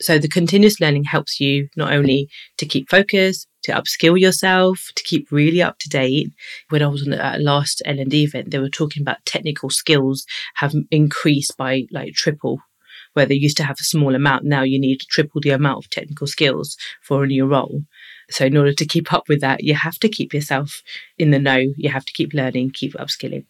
So 0.00 0.18
the 0.18 0.28
continuous 0.28 0.80
learning 0.80 1.04
helps 1.04 1.40
you 1.40 1.68
not 1.76 1.92
only 1.92 2.28
to 2.58 2.66
keep 2.66 2.88
focus, 2.88 3.46
to 3.64 3.72
upskill 3.72 4.18
yourself, 4.18 4.90
to 4.96 5.02
keep 5.02 5.30
really 5.30 5.60
up 5.60 5.78
to 5.80 5.88
date. 5.88 6.30
When 6.70 6.82
I 6.82 6.86
was 6.86 7.02
on 7.02 7.10
the 7.10 7.38
last 7.42 7.82
L&D 7.84 8.24
event, 8.24 8.50
they 8.50 8.58
were 8.58 8.68
talking 8.68 9.02
about 9.02 9.24
technical 9.26 9.70
skills 9.70 10.24
have 10.54 10.74
increased 10.90 11.56
by 11.56 11.84
like 11.90 12.14
triple 12.14 12.60
where 13.14 13.26
they 13.26 13.34
used 13.34 13.56
to 13.56 13.64
have 13.64 13.76
a 13.80 13.84
small 13.84 14.14
amount. 14.14 14.44
Now 14.44 14.62
you 14.62 14.78
need 14.78 15.00
triple 15.08 15.40
the 15.40 15.50
amount 15.50 15.84
of 15.84 15.90
technical 15.90 16.26
skills 16.26 16.76
for 17.02 17.24
a 17.24 17.26
new 17.26 17.46
role. 17.46 17.82
So 18.30 18.44
in 18.44 18.56
order 18.56 18.72
to 18.72 18.86
keep 18.86 19.12
up 19.12 19.28
with 19.28 19.40
that, 19.40 19.64
you 19.64 19.74
have 19.74 19.98
to 20.00 20.08
keep 20.08 20.34
yourself 20.34 20.82
in 21.18 21.30
the 21.30 21.38
know. 21.38 21.62
You 21.76 21.90
have 21.90 22.04
to 22.04 22.12
keep 22.12 22.34
learning, 22.34 22.70
keep 22.70 22.92
upskilling. 22.94 23.46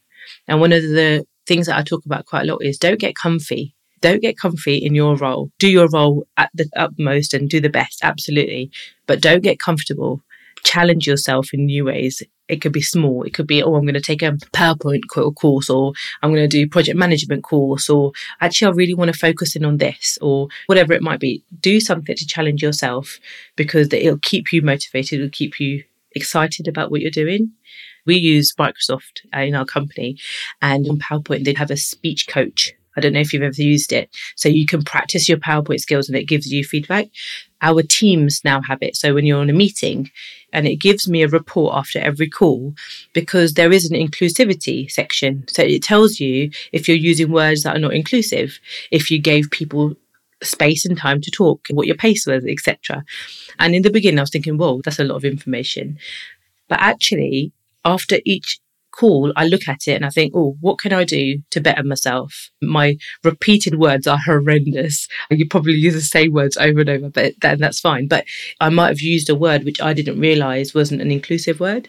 And 0.48 0.60
one 0.60 0.72
of 0.72 0.82
the 0.82 1.26
things 1.46 1.66
that 1.66 1.76
I 1.76 1.82
talk 1.82 2.04
about 2.06 2.26
quite 2.26 2.48
a 2.48 2.52
lot 2.52 2.62
is 2.62 2.78
don't 2.78 3.00
get 3.00 3.14
comfy. 3.14 3.74
Don't 4.00 4.22
get 4.22 4.38
comfy 4.38 4.76
in 4.76 4.94
your 4.94 5.16
role. 5.16 5.50
Do 5.58 5.68
your 5.68 5.88
role 5.88 6.26
at 6.36 6.50
the 6.54 6.68
utmost 6.76 7.32
and 7.32 7.48
do 7.48 7.60
the 7.60 7.70
best, 7.70 8.00
absolutely. 8.02 8.70
But 9.06 9.22
don't 9.22 9.42
get 9.42 9.58
comfortable. 9.58 10.20
Challenge 10.62 11.06
yourself 11.06 11.54
in 11.54 11.66
new 11.66 11.86
ways 11.86 12.22
it 12.48 12.60
could 12.60 12.72
be 12.72 12.82
small. 12.82 13.22
It 13.22 13.34
could 13.34 13.46
be, 13.46 13.62
oh, 13.62 13.74
I'm 13.74 13.84
going 13.84 13.94
to 13.94 14.00
take 14.00 14.22
a 14.22 14.32
PowerPoint 14.52 15.02
course 15.34 15.70
or 15.70 15.92
I'm 16.22 16.30
going 16.30 16.42
to 16.42 16.48
do 16.48 16.68
project 16.68 16.98
management 16.98 17.42
course 17.42 17.88
or 17.88 18.12
actually 18.40 18.72
I 18.72 18.74
really 18.74 18.94
want 18.94 19.12
to 19.12 19.18
focus 19.18 19.56
in 19.56 19.64
on 19.64 19.78
this 19.78 20.18
or 20.20 20.48
whatever 20.66 20.92
it 20.92 21.02
might 21.02 21.20
be. 21.20 21.42
Do 21.60 21.80
something 21.80 22.14
to 22.14 22.26
challenge 22.26 22.62
yourself 22.62 23.18
because 23.56 23.92
it'll 23.92 24.18
keep 24.18 24.52
you 24.52 24.62
motivated. 24.62 25.20
It'll 25.20 25.30
keep 25.30 25.58
you 25.58 25.84
excited 26.12 26.68
about 26.68 26.90
what 26.90 27.00
you're 27.00 27.10
doing. 27.10 27.52
We 28.06 28.16
use 28.16 28.54
Microsoft 28.58 29.24
uh, 29.34 29.40
in 29.40 29.54
our 29.54 29.64
company 29.64 30.18
and 30.60 30.86
on 30.88 30.98
PowerPoint, 30.98 31.44
they 31.44 31.54
have 31.54 31.70
a 31.70 31.76
speech 31.76 32.28
coach 32.28 32.74
I 32.96 33.00
don't 33.00 33.12
know 33.12 33.20
if 33.20 33.32
you've 33.32 33.42
ever 33.42 33.54
used 33.60 33.92
it. 33.92 34.10
So 34.36 34.48
you 34.48 34.66
can 34.66 34.82
practice 34.82 35.28
your 35.28 35.38
PowerPoint 35.38 35.80
skills 35.80 36.08
and 36.08 36.16
it 36.16 36.24
gives 36.24 36.52
you 36.52 36.64
feedback. 36.64 37.08
Our 37.62 37.82
teams 37.82 38.42
now 38.44 38.60
have 38.62 38.78
it. 38.82 38.96
So 38.96 39.14
when 39.14 39.24
you're 39.24 39.40
on 39.40 39.50
a 39.50 39.54
meeting 39.54 40.10
and 40.52 40.66
it 40.66 40.76
gives 40.76 41.08
me 41.08 41.22
a 41.22 41.28
report 41.28 41.74
after 41.74 41.98
every 41.98 42.28
call 42.28 42.74
because 43.12 43.54
there 43.54 43.72
is 43.72 43.90
an 43.90 43.96
inclusivity 43.96 44.90
section. 44.90 45.44
So 45.48 45.62
it 45.62 45.82
tells 45.82 46.20
you 46.20 46.50
if 46.72 46.88
you're 46.88 46.96
using 46.96 47.32
words 47.32 47.62
that 47.62 47.76
are 47.76 47.80
not 47.80 47.94
inclusive, 47.94 48.58
if 48.90 49.10
you 49.10 49.18
gave 49.18 49.50
people 49.50 49.94
space 50.42 50.84
and 50.84 50.96
time 50.96 51.20
to 51.22 51.30
talk, 51.30 51.66
what 51.70 51.86
your 51.86 51.96
pace 51.96 52.26
was, 52.26 52.44
etc. 52.44 53.04
And 53.58 53.74
in 53.74 53.82
the 53.82 53.90
beginning, 53.90 54.18
I 54.18 54.22
was 54.22 54.30
thinking, 54.30 54.58
whoa, 54.58 54.80
that's 54.84 54.98
a 54.98 55.04
lot 55.04 55.16
of 55.16 55.24
information. 55.24 55.98
But 56.68 56.80
actually, 56.80 57.52
after 57.84 58.18
each 58.24 58.60
call, 58.94 59.32
I 59.36 59.46
look 59.46 59.68
at 59.68 59.86
it 59.86 59.92
and 59.92 60.04
I 60.04 60.10
think, 60.10 60.32
oh, 60.34 60.56
what 60.60 60.78
can 60.78 60.92
I 60.92 61.04
do 61.04 61.38
to 61.50 61.60
better 61.60 61.82
myself? 61.82 62.50
My 62.62 62.96
repeated 63.22 63.78
words 63.78 64.06
are 64.06 64.18
horrendous. 64.18 65.08
You 65.30 65.48
probably 65.48 65.74
use 65.74 65.94
the 65.94 66.00
same 66.00 66.32
words 66.32 66.56
over 66.56 66.80
and 66.80 66.90
over, 66.90 67.10
but 67.10 67.34
then 67.40 67.58
that's 67.58 67.80
fine. 67.80 68.08
But 68.08 68.24
I 68.60 68.68
might 68.68 68.88
have 68.88 69.00
used 69.00 69.28
a 69.28 69.34
word 69.34 69.64
which 69.64 69.80
I 69.80 69.92
didn't 69.92 70.20
realize 70.20 70.74
wasn't 70.74 71.02
an 71.02 71.10
inclusive 71.10 71.60
word. 71.60 71.88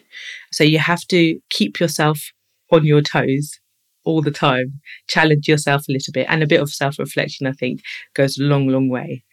So 0.52 0.64
you 0.64 0.78
have 0.78 1.06
to 1.08 1.40
keep 1.50 1.80
yourself 1.80 2.32
on 2.72 2.84
your 2.84 3.02
toes 3.02 3.58
all 4.04 4.22
the 4.22 4.30
time, 4.30 4.80
challenge 5.08 5.48
yourself 5.48 5.82
a 5.88 5.92
little 5.92 6.12
bit, 6.12 6.26
and 6.28 6.42
a 6.42 6.46
bit 6.46 6.60
of 6.60 6.70
self 6.70 6.98
reflection, 6.98 7.46
I 7.46 7.52
think, 7.52 7.80
goes 8.14 8.38
a 8.38 8.42
long, 8.42 8.68
long 8.68 8.88
way. 8.88 9.24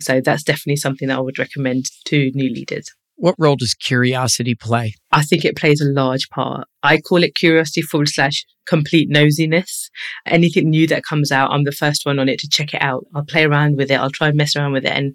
So 0.00 0.20
that's 0.20 0.42
definitely 0.42 0.76
something 0.76 1.08
that 1.08 1.18
I 1.18 1.20
would 1.20 1.38
recommend 1.38 1.86
to 2.06 2.30
new 2.34 2.52
leaders. 2.52 2.90
What 3.16 3.34
role 3.38 3.56
does 3.56 3.74
curiosity 3.74 4.54
play? 4.54 4.94
I 5.12 5.22
think 5.22 5.44
it 5.44 5.56
plays 5.56 5.80
a 5.80 5.84
large 5.84 6.28
part. 6.30 6.66
I 6.82 6.98
call 6.98 7.22
it 7.22 7.34
curiosity 7.34 7.82
forward 7.82 8.08
slash 8.08 8.44
complete 8.66 9.10
nosiness. 9.10 9.90
Anything 10.26 10.70
new 10.70 10.86
that 10.88 11.04
comes 11.04 11.30
out, 11.30 11.50
I'm 11.50 11.64
the 11.64 11.72
first 11.72 12.04
one 12.04 12.18
on 12.18 12.28
it 12.28 12.40
to 12.40 12.48
check 12.48 12.74
it 12.74 12.82
out. 12.82 13.06
I'll 13.14 13.24
play 13.24 13.44
around 13.44 13.76
with 13.76 13.90
it. 13.90 14.00
I'll 14.00 14.10
try 14.10 14.28
and 14.28 14.36
mess 14.36 14.56
around 14.56 14.72
with 14.72 14.84
it. 14.84 14.92
And 14.92 15.14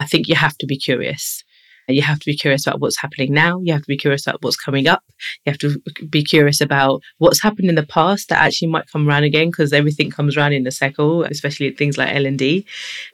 I 0.00 0.06
think 0.06 0.28
you 0.28 0.34
have 0.34 0.56
to 0.58 0.66
be 0.66 0.78
curious. 0.78 1.44
You 1.88 2.02
have 2.02 2.20
to 2.20 2.26
be 2.26 2.36
curious 2.36 2.66
about 2.66 2.80
what's 2.80 3.00
happening 3.00 3.32
now. 3.32 3.60
You 3.60 3.72
have 3.72 3.82
to 3.82 3.88
be 3.88 3.96
curious 3.96 4.26
about 4.26 4.42
what's 4.42 4.56
coming 4.56 4.86
up. 4.86 5.02
You 5.44 5.50
have 5.50 5.58
to 5.58 5.80
be 6.08 6.22
curious 6.22 6.60
about 6.60 7.02
what's 7.18 7.42
happened 7.42 7.68
in 7.68 7.74
the 7.74 7.86
past 7.86 8.28
that 8.28 8.40
actually 8.40 8.68
might 8.68 8.90
come 8.90 9.08
around 9.08 9.24
again 9.24 9.48
because 9.48 9.72
everything 9.72 10.10
comes 10.10 10.36
around 10.36 10.52
in 10.52 10.66
a 10.66 10.70
cycle, 10.70 11.24
especially 11.24 11.70
things 11.72 11.98
like 11.98 12.14
L&D. 12.14 12.64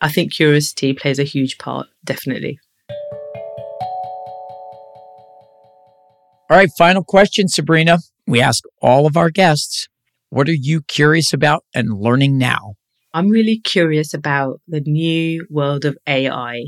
I 0.03 0.09
think 0.11 0.33
curiosity 0.33 0.93
plays 0.93 1.19
a 1.19 1.25
huge 1.25 1.59
part, 1.59 1.89
definitely. 2.05 2.61
All 6.51 6.57
right, 6.57 6.71
final 6.79 7.05
question, 7.05 7.47
Sabrina. 7.47 7.99
We 8.27 8.41
ask 8.41 8.65
all 8.81 9.07
of 9.07 9.19
our 9.19 9.29
guests, 9.29 9.87
what 10.31 10.49
are 10.49 10.55
you 10.55 10.81
curious 10.81 11.35
about 11.35 11.65
and 11.75 11.93
learning 11.93 12.39
now? 12.39 12.77
I'm 13.13 13.29
really 13.29 13.59
curious 13.59 14.15
about 14.15 14.63
the 14.67 14.81
new 14.81 15.47
world 15.51 15.85
of 15.85 15.99
AI. 16.07 16.65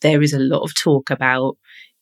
There 0.00 0.22
is 0.22 0.32
a 0.32 0.40
lot 0.40 0.64
of 0.64 0.74
talk 0.74 1.10
about 1.10 1.56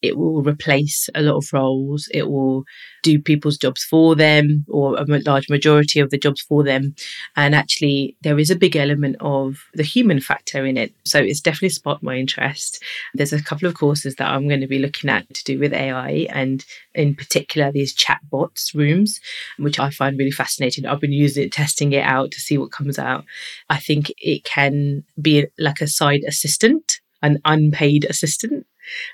it 0.05 0.19
will 0.19 0.43
replace 0.43 1.09
a 1.14 1.23
lot 1.23 1.37
of 1.37 1.53
roles. 1.53 2.09
It 2.12 2.29
will 2.29 2.64
do 3.03 3.21
people's 3.21 3.57
jobs 3.57 3.83
for 3.83 4.14
them 4.14 4.64
or 4.69 4.97
a 4.97 5.05
large 5.05 5.49
majority 5.49 6.01
of 6.01 6.11
the 6.11 6.19
jobs 6.19 6.43
for 6.43 6.62
them. 6.62 6.95
And 7.37 7.55
actually, 7.55 8.17
there 8.23 8.38
is 8.38 8.51
a 8.51 8.57
big 8.57 8.77
element 8.77 9.17
of 9.21 9.64
the 9.73 9.83
human 9.83 10.21
factor 10.21 10.67
in 10.67 10.77
it. 10.77 10.95
So 11.05 11.19
it's 11.21 11.40
definitely 11.40 11.71
sparked 11.71 12.03
my 12.03 12.17
interest. 12.17 12.83
There's 13.14 13.33
a 13.33 13.43
couple 13.43 13.67
of 13.67 13.75
courses 13.75 14.17
that 14.17 14.31
I'm 14.31 14.49
going 14.49 14.61
to 14.61 14.67
be 14.67 14.79
looking 14.79 15.09
at 15.09 15.33
to 15.33 15.45
do 15.45 15.59
with 15.59 15.73
AI 15.73 16.27
and 16.31 16.64
in 16.95 17.14
particular 17.14 17.73
these 17.73 17.97
chatbots 17.97 18.75
rooms, 18.75 19.21
which 19.59 19.79
I 19.79 19.90
find 19.90 20.19
really 20.19 20.31
fascinating. 20.31 20.87
I've 20.87 21.01
been 21.01 21.12
using 21.12 21.45
it, 21.45 21.53
testing 21.53 21.93
it 21.93 22.05
out 22.05 22.31
to 22.33 22.40
see 22.40 22.59
what 22.59 22.73
comes 22.73 22.99
out. 22.99 23.25
I 23.71 23.79
think 23.79 24.12
it 24.19 24.45
can 24.45 25.05
be 25.21 25.47
like 25.59 25.81
a 25.81 25.87
side 25.87 26.23
assistant 26.27 27.01
an 27.25 27.40
unpaid 27.47 28.05
assistant, 28.09 28.67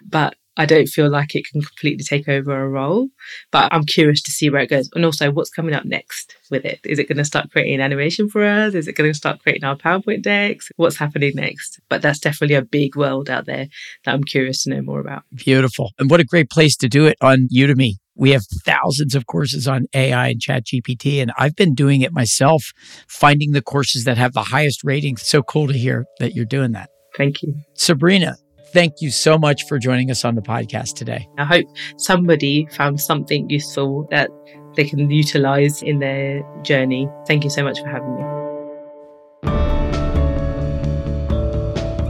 but 0.04 0.34
I 0.60 0.66
don't 0.66 0.88
feel 0.88 1.08
like 1.08 1.34
it 1.34 1.46
can 1.46 1.62
completely 1.62 2.04
take 2.04 2.28
over 2.28 2.52
a 2.52 2.68
role, 2.68 3.08
but 3.50 3.72
I'm 3.72 3.84
curious 3.84 4.20
to 4.24 4.30
see 4.30 4.50
where 4.50 4.60
it 4.60 4.68
goes. 4.68 4.90
And 4.94 5.06
also, 5.06 5.30
what's 5.30 5.48
coming 5.48 5.74
up 5.74 5.86
next 5.86 6.36
with 6.50 6.66
it? 6.66 6.80
Is 6.84 6.98
it 6.98 7.08
going 7.08 7.16
to 7.16 7.24
start 7.24 7.50
creating 7.50 7.80
animation 7.80 8.28
for 8.28 8.44
us? 8.44 8.74
Is 8.74 8.86
it 8.86 8.92
going 8.92 9.08
to 9.08 9.14
start 9.14 9.42
creating 9.42 9.64
our 9.64 9.74
PowerPoint 9.74 10.20
decks? 10.20 10.68
What's 10.76 10.98
happening 10.98 11.32
next? 11.34 11.80
But 11.88 12.02
that's 12.02 12.18
definitely 12.18 12.56
a 12.56 12.62
big 12.62 12.94
world 12.94 13.30
out 13.30 13.46
there 13.46 13.68
that 14.04 14.12
I'm 14.12 14.22
curious 14.22 14.64
to 14.64 14.70
know 14.74 14.82
more 14.82 15.00
about. 15.00 15.22
Beautiful. 15.34 15.92
And 15.98 16.10
what 16.10 16.20
a 16.20 16.24
great 16.24 16.50
place 16.50 16.76
to 16.76 16.90
do 16.90 17.06
it 17.06 17.16
on 17.22 17.48
Udemy. 17.56 17.94
We 18.14 18.32
have 18.32 18.42
thousands 18.66 19.14
of 19.14 19.24
courses 19.24 19.66
on 19.66 19.86
AI 19.94 20.28
and 20.28 20.42
ChatGPT, 20.42 21.22
and 21.22 21.32
I've 21.38 21.56
been 21.56 21.74
doing 21.74 22.02
it 22.02 22.12
myself, 22.12 22.74
finding 23.08 23.52
the 23.52 23.62
courses 23.62 24.04
that 24.04 24.18
have 24.18 24.34
the 24.34 24.42
highest 24.42 24.84
ratings. 24.84 25.26
So 25.26 25.42
cool 25.42 25.68
to 25.68 25.72
hear 25.72 26.04
that 26.18 26.34
you're 26.34 26.44
doing 26.44 26.72
that. 26.72 26.90
Thank 27.16 27.42
you. 27.42 27.54
Sabrina, 27.72 28.36
thank 28.72 29.00
you 29.00 29.10
so 29.10 29.38
much 29.38 29.66
for 29.66 29.78
joining 29.78 30.10
us 30.10 30.24
on 30.24 30.34
the 30.34 30.42
podcast 30.42 30.94
today. 30.94 31.28
I 31.38 31.44
hope 31.44 31.66
somebody 31.96 32.66
found 32.72 33.00
something 33.00 33.48
useful 33.50 34.06
that 34.10 34.30
they 34.76 34.84
can 34.84 35.10
utilize 35.10 35.82
in 35.82 35.98
their 35.98 36.42
journey. 36.62 37.08
Thank 37.26 37.44
you 37.44 37.50
so 37.50 37.62
much 37.64 37.80
for 37.80 37.88
having 37.88 38.14
me. 38.16 38.22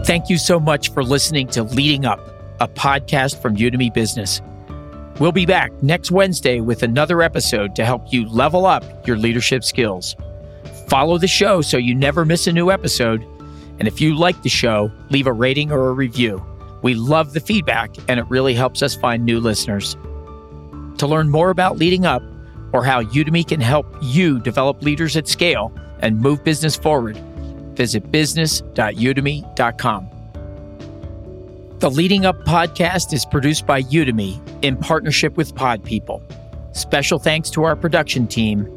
Thank 0.04 0.28
you 0.28 0.38
so 0.38 0.58
much 0.58 0.92
for 0.92 1.04
listening 1.04 1.46
to 1.48 1.62
Leading 1.62 2.04
Up, 2.04 2.20
a 2.60 2.68
podcast 2.68 3.40
from 3.40 3.56
Udemy 3.56 3.94
Business. 3.94 4.40
We'll 5.20 5.32
be 5.32 5.46
back 5.46 5.70
next 5.82 6.10
Wednesday 6.10 6.60
with 6.60 6.82
another 6.82 7.22
episode 7.22 7.76
to 7.76 7.84
help 7.84 8.12
you 8.12 8.28
level 8.28 8.66
up 8.66 9.06
your 9.06 9.16
leadership 9.18 9.62
skills. 9.62 10.16
Follow 10.88 11.18
the 11.18 11.28
show 11.28 11.60
so 11.60 11.76
you 11.76 11.94
never 11.94 12.24
miss 12.24 12.46
a 12.46 12.52
new 12.52 12.70
episode 12.70 13.24
and 13.80 13.88
if 13.88 13.98
you 13.98 14.14
like 14.14 14.42
the 14.42 14.48
show, 14.50 14.92
leave 15.08 15.26
a 15.26 15.32
rating 15.32 15.72
or 15.72 15.88
a 15.88 15.92
review. 15.92 16.44
We 16.82 16.94
love 16.94 17.32
the 17.32 17.40
feedback, 17.40 17.94
and 18.08 18.18
it 18.20 18.26
really 18.28 18.54
helps 18.54 18.82
us 18.82 18.94
find 18.94 19.24
new 19.24 19.40
listeners. 19.40 19.96
To 20.98 21.06
learn 21.06 21.30
more 21.30 21.50
about 21.50 21.78
leading 21.78 22.06
up 22.06 22.22
or 22.72 22.84
how 22.84 23.02
Udemy 23.02 23.46
can 23.46 23.60
help 23.60 23.86
you 24.00 24.38
develop 24.38 24.82
leaders 24.82 25.16
at 25.16 25.28
scale 25.28 25.72
and 26.00 26.20
move 26.20 26.44
business 26.44 26.76
forward, 26.76 27.16
visit 27.76 28.10
business.udemy.com. 28.10 30.08
The 31.78 31.90
Leading 31.90 32.26
Up 32.26 32.44
podcast 32.44 33.14
is 33.14 33.24
produced 33.24 33.66
by 33.66 33.82
Udemy 33.82 34.38
in 34.62 34.76
partnership 34.76 35.38
with 35.38 35.54
Pod 35.54 35.82
People. 35.82 36.22
Special 36.72 37.18
thanks 37.18 37.48
to 37.50 37.64
our 37.64 37.74
production 37.74 38.26
team 38.26 38.68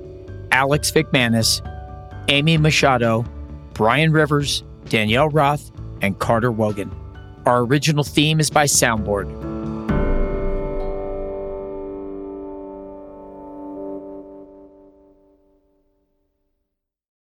Alex 0.52 0.92
McManus, 0.92 1.62
Amy 2.30 2.58
Machado, 2.58 3.26
Brian 3.74 4.14
Rivers, 4.14 4.64
Danielle 4.86 5.30
Roth, 5.30 5.72
and 6.02 6.18
Carter 6.20 6.52
Wogan. 6.52 6.92
Our 7.46 7.62
original 7.66 8.04
theme 8.06 8.40
is 8.40 8.50
by 8.50 8.66
Soundboard. 8.66 9.53